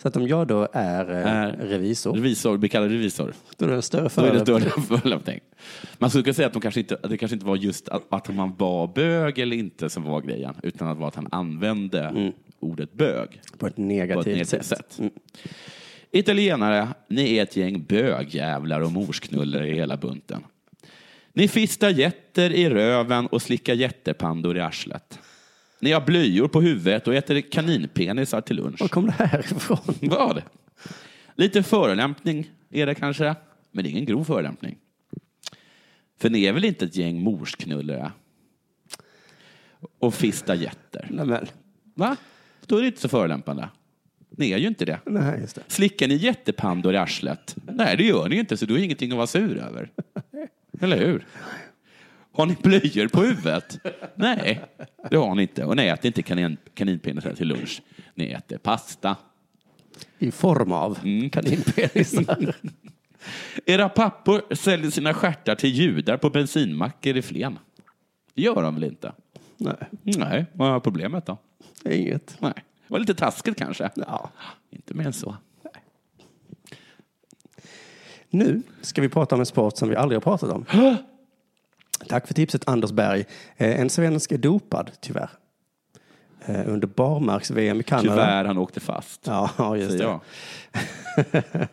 [0.02, 3.34] Så att om jag då är, eh, Är- revisor, Revisor, blir kallad revisor.
[3.58, 5.40] då är det en större förolämpning.
[5.98, 8.36] Man skulle kunna säga att, de kanske inte, det kanske inte var just att, att
[8.36, 12.94] man var bög eller inte som var grejen, utan att, var att han använde ordet
[12.94, 14.92] bög På ett på negativt, ett negativt sätt.
[14.92, 15.12] sätt.
[16.12, 20.44] Italienare, ni är ett gäng bögjävlar och morsknullare i hela bunten.
[21.34, 25.20] Ni fistar jätter i röven och slickar jättepandor i arslet.
[25.86, 28.82] Ni har blöjor på huvudet och äter kaninpenisar till lunch.
[28.82, 29.78] Var kom det här ifrån?
[30.02, 30.42] Vad?
[31.36, 33.36] Lite förolämpning är det kanske,
[33.72, 34.78] men det är ingen grov förolämpning.
[36.20, 38.12] För ni är väl inte ett gäng morsknullare?
[40.00, 41.08] Och fistar jätter.
[41.12, 41.46] Nej, men,
[41.96, 42.16] Va?
[42.66, 43.70] Då är det inte så förolämpande.
[44.30, 45.00] Ni är ju inte det.
[45.06, 45.64] nej, just det.
[45.68, 47.56] Slickar ni jättepandor i arslet?
[47.66, 49.92] Nej, det gör ni inte, så du har ingenting att vara sur över.
[50.82, 51.26] Eller hur?
[52.36, 53.80] Har ni blöjor på huvudet?
[54.16, 54.62] Nej,
[55.10, 55.66] det har ni inte.
[55.66, 57.82] Och ni äter inte kanin, kaninpenisar till lunch.
[58.16, 59.16] Ni äter pasta.
[60.20, 61.30] I form av Mm.
[61.30, 62.56] kaninpenisar.
[63.66, 67.60] Era pappor säljer sina stjärtar till judar på bensinmackor i Flen.
[68.34, 69.12] Det gör de väl inte?
[69.58, 71.38] nej, Nej, vad är problemet då?
[71.90, 72.38] inget.
[72.40, 72.54] Nej.
[72.56, 73.90] Det var lite taskigt kanske.
[73.96, 74.30] Ja.
[74.70, 75.36] Inte mer än så.
[78.30, 80.66] Nu ska vi prata om en sport som vi aldrig har pratat om.
[82.08, 83.26] Tack för tipset Anders Berg.
[83.58, 85.30] Eh, En svensk är dopad, tyvärr.
[86.46, 88.10] Eh, Under barmarks-VM i Kanada.
[88.10, 89.22] Tyvärr, han åkte fast.
[89.28, 90.20] Ja, just det.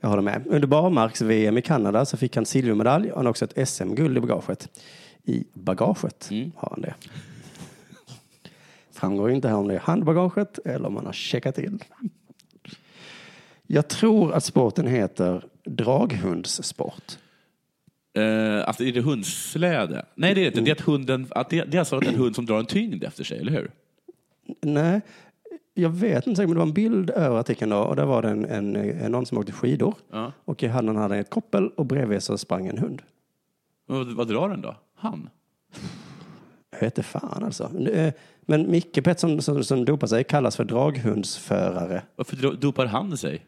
[0.00, 0.46] Jag håller med.
[0.46, 4.20] Under barmarks-VM i Kanada så fick han silvermedalj och han har också ett SM-guld i
[4.20, 4.80] bagaget.
[5.24, 6.94] I bagaget har han det.
[8.92, 11.78] Framgår inte här om det är handbagaget eller om man har checkat in.
[13.66, 17.18] Jag tror att sporten heter draghundssport.
[18.14, 20.06] Eh, alltså är det hundsläde?
[20.14, 20.60] Nej, det är det inte.
[20.60, 23.04] Det är, att hunden, att det, det är alltså en hund som drar en tyngd
[23.04, 23.70] efter sig, eller hur?
[24.62, 25.00] Nej,
[25.74, 28.22] jag vet inte, säkert, men det var en bild över artikeln då och där var
[28.22, 30.32] det en, en, en, någon som åkte skidor Ja.
[30.44, 33.02] och i handen hade han ett koppel och bredvid så sprang en hund.
[33.88, 34.76] Och vad drar den då?
[34.96, 35.28] Han?
[36.70, 37.78] Jag vet inte fan alltså.
[37.88, 42.02] Eh, Men Micke Pettersson som, som dopar sig kallas för draghundsförare.
[42.16, 43.46] Varför dopar han sig?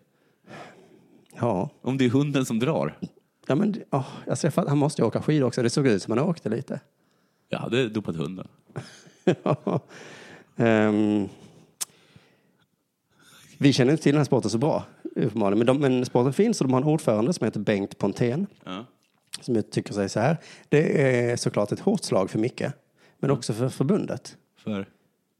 [1.40, 2.98] Ja, Om det är hunden som drar?
[3.46, 5.62] Ja men oh, jag ser för han måste ju åka skidor också.
[5.62, 6.80] Det såg ut som han åkte lite.
[7.48, 8.48] Jag hade dopat hunden.
[10.58, 11.28] Ehm,
[13.58, 14.84] vi känner inte till den här sporten så bra,
[15.16, 15.58] uppenbarligen.
[15.58, 18.46] Men, de, men sporten finns och de har en ordförande som heter Bengt Pontén.
[18.64, 18.84] Ja.
[19.40, 20.36] Som tycker säger så här.
[20.68, 22.64] Det är såklart ett hårt slag för Micke,
[23.18, 24.36] men också för förbundet.
[24.56, 24.88] För?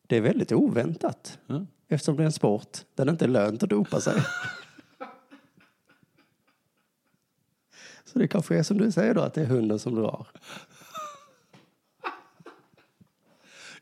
[0.07, 1.39] Det är väldigt oväntat.
[1.47, 1.67] Ja.
[1.89, 4.15] Eftersom det är en sport där det inte är lönt att dopa sig.
[8.17, 10.27] Så det kanske är som du säger då, att det är hunden som drar.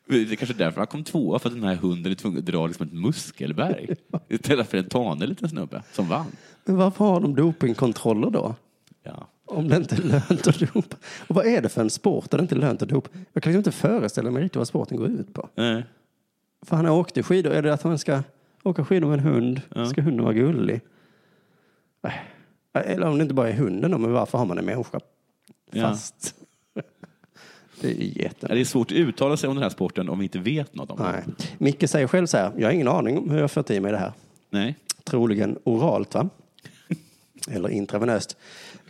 [0.06, 2.46] Det är kanske därför han kom tvåa, för att den här hunden är tvungen att
[2.46, 3.96] dra liksom ett muskelberg.
[4.28, 6.26] Istället för en tanig liten snubbe som vann.
[6.64, 8.54] Men varför har de dopingkontroller då?
[9.02, 9.28] Ja.
[9.44, 10.96] Om det inte är lönt att dopa.
[11.28, 13.10] Och vad är det för en sport där det inte är lönt att dopa?
[13.32, 15.48] Jag kan liksom inte föreställa mig riktigt vad sporten går ut på.
[15.54, 15.84] Nej.
[16.66, 17.52] För han åkte skidor.
[17.52, 18.22] Är det att man ska
[18.62, 19.60] åka skidor med en hund?
[19.74, 19.86] Ja.
[19.86, 20.80] Ska hunden vara gullig?
[22.02, 22.33] Nej.
[22.74, 25.00] Eller om det inte bara är hunden då, men varför har man en människa
[25.72, 25.82] Ja.
[25.88, 26.34] fast?
[27.80, 27.88] det
[28.24, 28.30] är.
[28.40, 30.74] Ja, Det är svårt att uttala sig om den här sporten om vi inte vet
[30.74, 31.22] något om Nej.
[31.24, 31.34] den.
[31.58, 33.92] Micke säger själv så här, jag har ingen aning om hur jag fått i mig
[33.92, 34.12] det här.
[34.50, 34.74] Nej.
[35.04, 36.28] Troligen oralt va?
[37.50, 38.36] Eller intravenöst.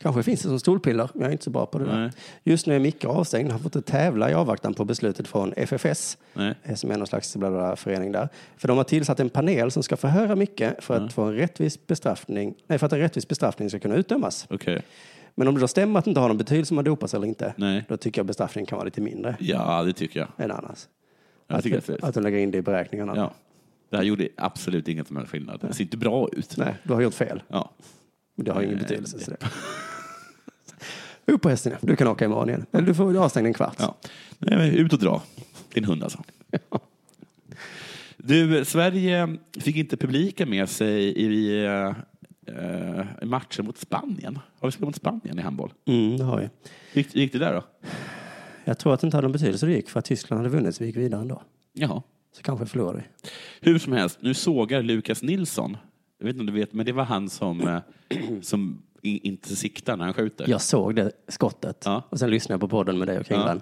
[0.01, 1.99] Kanske finns det som stolpiller, jag är inte så bra på det där.
[1.99, 2.11] Nej.
[2.45, 6.19] Just nu är Micke avstängd, han har fått tävla i avvaktan på beslutet från FFS,
[6.35, 6.55] Nej.
[6.63, 8.29] eh, som är någon slags bla bla förening där.
[8.57, 11.87] För de har tillsatt en panel som ska förhöra Micke för att få en rättvis
[11.87, 14.47] bestraffning, nej, för att en rättvis bestraffning ska kunna utdömas.
[14.51, 14.83] Okej.
[15.35, 17.27] Men om det då stämmer att det inte har någon betydelse om man dopas eller
[17.27, 17.85] inte, Nej.
[17.89, 20.45] då tycker jag bestraffningen kan vara lite mindre Ja, det tycker jag.
[20.45, 20.87] än annars.
[21.47, 23.13] Jag att, att, att de lägger in det i beräkningarna.
[23.17, 23.33] ja.
[23.91, 25.59] Det här gjorde absolut ingen som helst skillnad.
[25.61, 26.55] Det ser inte bra ut.
[26.57, 27.43] Nej, du har gjort fel.
[27.49, 27.71] Ja.
[28.35, 29.19] Men det har ingen betydelse.
[29.19, 29.37] Så det.
[31.33, 32.67] Upp på hästen, du kan åka imorgon igen.
[32.73, 33.77] Eller du får avstängd en kvart.
[33.79, 33.97] ja.
[34.39, 35.23] Nej, men ut och dra.
[35.75, 36.23] Din hund alltså.
[38.17, 41.95] Du, Sverige fick inte publiken med sig i, eh,
[43.23, 44.39] matchen mot Spanien.
[44.61, 45.73] Har vi spelat mot Spanien i handboll?
[45.85, 46.49] Mm, det har vi.
[46.93, 47.89] Gick, gick det där då?
[48.65, 50.75] Jag tror att det inte hade någon betydelse det gick för att Tyskland hade vunnit
[50.75, 51.43] så vi gick vidare ändå.
[51.73, 52.03] Jaha.
[52.37, 53.29] Så kanske förlorade vi.
[53.61, 55.77] Hur som helst, nu sågar Lukas Nilsson.
[56.19, 57.81] Jag vet inte om du vet, men det var han som, eh,
[58.43, 60.49] som inte siktar när han skjuter.
[60.49, 62.03] Jag såg det skottet Ja.
[62.09, 63.61] och sen lyssnade jag på podden med dig och Kringlan.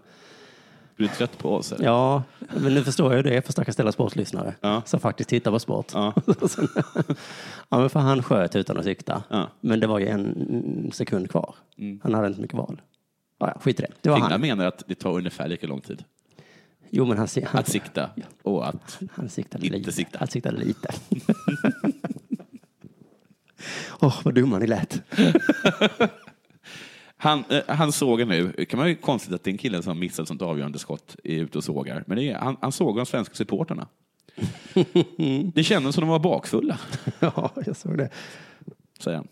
[0.96, 1.72] Blir du trött på oss?
[1.72, 1.84] Eller?
[1.84, 2.22] Ja.
[2.60, 4.82] men nu förstår jag ju det för stackars ställa sportlyssnare Ja.
[4.86, 5.86] som faktiskt tittar på sport.
[5.94, 6.14] Ja.
[7.68, 9.22] Ja, men för han sköt utan att sikta.
[9.30, 9.48] Ja.
[9.60, 11.54] Men det var ju en sekund kvar.
[12.02, 12.80] Han hade inte mycket val.
[13.38, 13.88] Ja, ja, skit i det.
[14.00, 14.40] Det var Kringlan han.
[14.40, 16.04] menar att det tar ungefär lika lång tid
[16.90, 18.10] Jo, men han, han, att sikta
[18.42, 19.00] och att...
[19.12, 19.92] han siktade Inte lite.
[19.92, 20.18] sikta.
[20.18, 20.88] Han siktade lite.
[24.00, 25.02] Åh, vad dumma ni lät.
[27.16, 29.98] Han, eh, han sågar nu, kan man ju konstigt att det är en kille som
[29.98, 32.04] missat sånt avgörande skott är ute och sågar.
[32.06, 33.88] Men det är, han, han sågar de svenska supporterna.
[35.54, 36.78] Det kändes som de var bakfulla,
[37.20, 38.10] Ja, jag såg det.
[38.98, 39.28] säger han.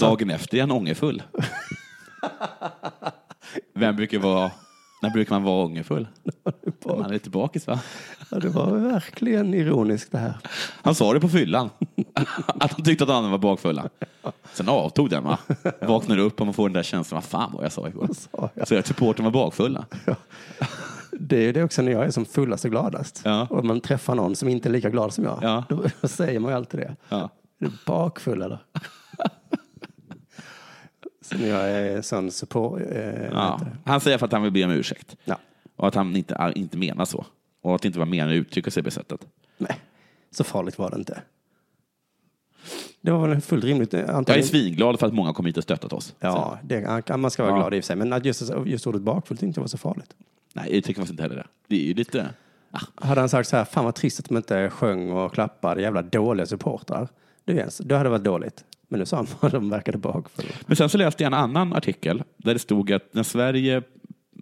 [0.00, 1.22] Dagen efter är han ångerfull.
[3.74, 4.50] Vem brukar vara,
[5.06, 6.08] när brukar man vara ångerfull?
[6.84, 7.80] Man är lite bakis va?
[8.30, 10.34] Ja, det var verkligen ironiskt det här.
[10.82, 11.70] Han sa det på fyllan.
[12.46, 13.88] Att han tyckte att andra var bakfulla.
[14.52, 15.38] Sen avtog den va?
[15.80, 18.08] Vaknar upp och man får den där känslan, vad fan vad jag sa igår.
[18.30, 18.68] sa jag?
[18.68, 19.84] Så att supporten var bakfulla.
[21.12, 23.20] Det är det också när jag är som fullast och gladast.
[23.24, 23.46] Ja.
[23.50, 25.38] Och man träffar någon som inte är lika glad som jag.
[25.42, 25.64] Ja.
[25.68, 26.96] Då säger man ju alltid det.
[27.08, 27.30] Ja.
[27.60, 28.58] Är du bakfull eller?
[31.40, 32.80] Jag är sån support...
[32.90, 33.60] Eh, Ja.
[33.84, 35.16] Han säger för att han vill be om ursäkt.
[35.24, 35.38] Ja.
[35.76, 37.26] Och att han inte, inte menar så.
[37.62, 39.20] Och att det inte var meningen att uttrycka sig på sättet.
[39.58, 39.80] Nej,
[40.30, 41.20] så farligt var det inte.
[43.00, 43.94] Det var väl fullt rimligt.
[43.94, 44.48] eh, Jag är Antagligen.
[44.48, 46.14] svinglad för att många kom hit och stöttat oss.
[46.20, 47.56] Ja, det, man ska vara Ja.
[47.58, 47.96] glad i och för sig.
[47.96, 50.14] Men att just, just ordet bakfull tyckte jag var så farligt.
[50.52, 51.46] Nej, jag tycker faktiskt inte heller det.
[51.66, 52.28] Det är ju lite...
[52.94, 56.02] Hade han sagt så här, fan vad trist att de inte sjöng och klappade, jävla
[56.02, 57.08] dåliga supportrar.
[57.44, 58.64] Det, är ens- det hade varit dåligt.
[58.88, 60.48] Men nu sa han att de verkade bakfulla.
[60.66, 63.82] Men sen så läste jag en annan artikel där det stod att när Sverige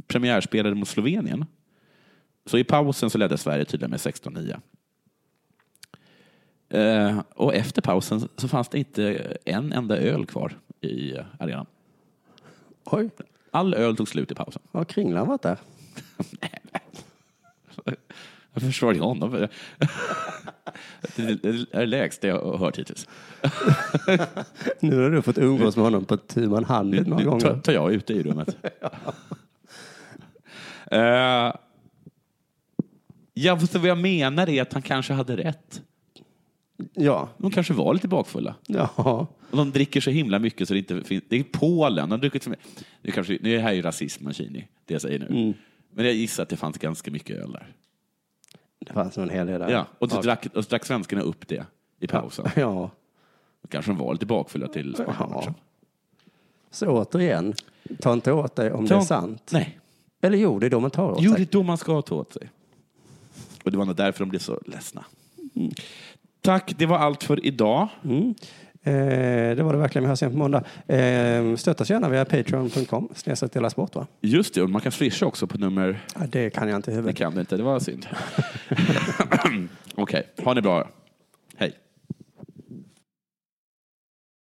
[0.06, 1.44] premiärspelade mot Slovenien
[2.46, 4.60] så i pausen så ledde Sverige tydligen med 16-9.
[6.68, 11.66] Eh, och efter pausen så fanns det inte en enda öl kvar i arenan.
[12.84, 13.10] Oj,
[13.50, 14.62] All öl tog slut i pausen.
[14.72, 15.58] har Kringlan varit där?
[18.54, 19.48] Jag försvarar honom
[21.16, 21.42] det.
[21.42, 23.08] Det är det lägsta jag har hört hittills.
[24.80, 27.60] Nu har du fått umgås med honom på tu man hand Nu, några nu gånger.
[27.60, 28.56] tar jag ute i rummet.
[30.90, 31.52] Eh,
[33.34, 35.82] ja, fast vad jag menar är att han kanske hade rätt.
[36.94, 38.54] Ja, De kanske var lite bakfulla.
[38.66, 39.26] ja.
[39.50, 41.24] Och de dricker så himla mycket så det inte finns...
[41.28, 42.08] Det är Polen.
[42.08, 42.66] De druckit så mycket.
[43.02, 45.26] Det, kanske, det här är ju rasism, Mancini, det jag säger nu.
[45.26, 45.54] Mm.
[45.94, 47.66] Men jag gissar att det fanns ganska mycket öl där.
[48.78, 49.70] Det fanns nog en hel del där.
[49.70, 51.66] Ja, och så drack, och så drack svenskarna upp det
[52.00, 52.46] i pausen.
[52.56, 52.90] Ja.
[53.62, 55.54] Då kanske de var lite bakfulla till Spanienmatchen.
[56.70, 57.54] Så återigen,
[58.00, 59.50] ta inte åt dig om det är sant.
[59.52, 59.78] Nej.
[60.20, 61.42] Eller jo, det är då man tar åt Jo, det sig.
[61.42, 62.50] är då man ska ta åt sig.
[63.64, 65.04] Och det var nog därför de blev så ledsna.
[66.40, 67.88] Tack, det var allt för idag.
[68.86, 70.02] Eh, det var det verkligen.
[70.04, 70.62] Vi hörs igen på måndag.
[70.86, 73.08] Eh, stötta oss gärna via patreon.com.
[73.14, 74.06] Snedstreck dela sport va?
[74.20, 76.00] Just det, och man kan swisha också på nummer...
[76.14, 77.16] Ja, det kan jag inte i Det huvudet.
[77.18, 78.06] kan du inte, det var synd.
[79.94, 80.88] Okej, ha det bra.